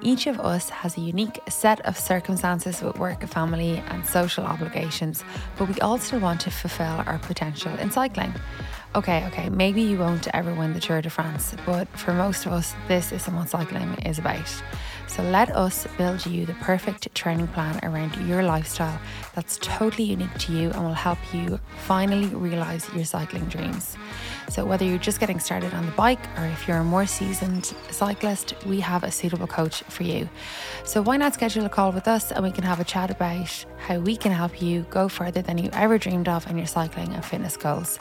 Each 0.03 0.27
of 0.27 0.41
us 0.41 0.71
has 0.71 0.97
a 0.97 1.01
unique 1.01 1.39
set 1.49 1.81
of 1.87 1.97
circumstances 1.97 2.83
with 2.83 2.99
work, 2.99 3.25
family, 3.29 3.81
and 3.87 4.05
social 4.05 4.45
obligations, 4.45 5.23
but 5.57 5.69
we 5.69 5.79
all 5.83 5.99
still 5.99 6.19
want 6.19 6.41
to 6.41 6.51
fulfill 6.51 7.05
our 7.07 7.21
potential 7.21 7.73
in 7.77 7.93
cycling. 7.93 8.35
Okay, 8.93 9.25
okay, 9.27 9.49
maybe 9.49 9.83
you 9.83 9.99
won't 9.99 10.27
ever 10.35 10.53
win 10.53 10.73
the 10.73 10.81
Tour 10.81 11.01
de 11.01 11.09
France, 11.09 11.55
but 11.65 11.87
for 11.97 12.13
most 12.13 12.45
of 12.45 12.51
us, 12.51 12.75
this 12.89 13.13
is 13.13 13.25
what 13.29 13.49
cycling 13.49 13.95
is 14.05 14.19
about. 14.19 14.53
So 15.07 15.23
let 15.23 15.55
us 15.55 15.87
build 15.97 16.27
you 16.27 16.45
the 16.45 16.55
perfect 16.55 17.15
training 17.15 17.47
plan 17.49 17.79
around 17.85 18.17
your 18.27 18.43
lifestyle 18.43 18.99
that's 19.33 19.59
totally 19.63 20.03
unique 20.03 20.35
to 20.39 20.53
you 20.53 20.71
and 20.71 20.83
will 20.83 20.93
help 20.93 21.19
you 21.33 21.61
finally 21.79 22.27
realize 22.29 22.93
your 22.93 23.05
cycling 23.05 23.45
dreams. 23.45 23.97
So, 24.49 24.65
whether 24.65 24.85
you're 24.85 24.99
just 24.99 25.21
getting 25.21 25.39
started 25.39 25.73
on 25.75 25.87
the 25.87 25.93
bike 25.93 26.25
or 26.37 26.47
if 26.47 26.67
you're 26.67 26.79
a 26.79 26.85
more 26.85 27.07
seasoned 27.07 27.67
cyclist, 27.91 28.55
we 28.67 28.81
have 28.81 29.05
a 29.05 29.11
suitable 29.13 29.47
coach 29.47 29.85
for 29.85 30.03
you. 30.03 30.29
So, 30.85 31.01
why 31.01 31.17
not 31.17 31.35
schedule 31.35 31.65
a 31.65 31.69
call 31.69 31.93
with 31.93 32.09
us 32.09 32.33
and 32.33 32.43
we 32.43 32.51
can 32.51 32.65
have 32.65 32.81
a 32.81 32.85
chat 32.85 33.11
about 33.11 33.65
how 33.79 34.01
we 34.01 34.17
can 34.17 34.33
help 34.33 34.61
you 34.61 34.85
go 34.91 35.09
further 35.09 35.43
than 35.43 35.59
you 35.59 35.71
ever 35.73 35.99
dreamed 35.99 36.29
of 36.29 36.49
in 36.51 36.59
your 36.59 36.67
cycling 36.67 37.13
and 37.13 37.25
fitness 37.25 37.57
goals 37.57 38.01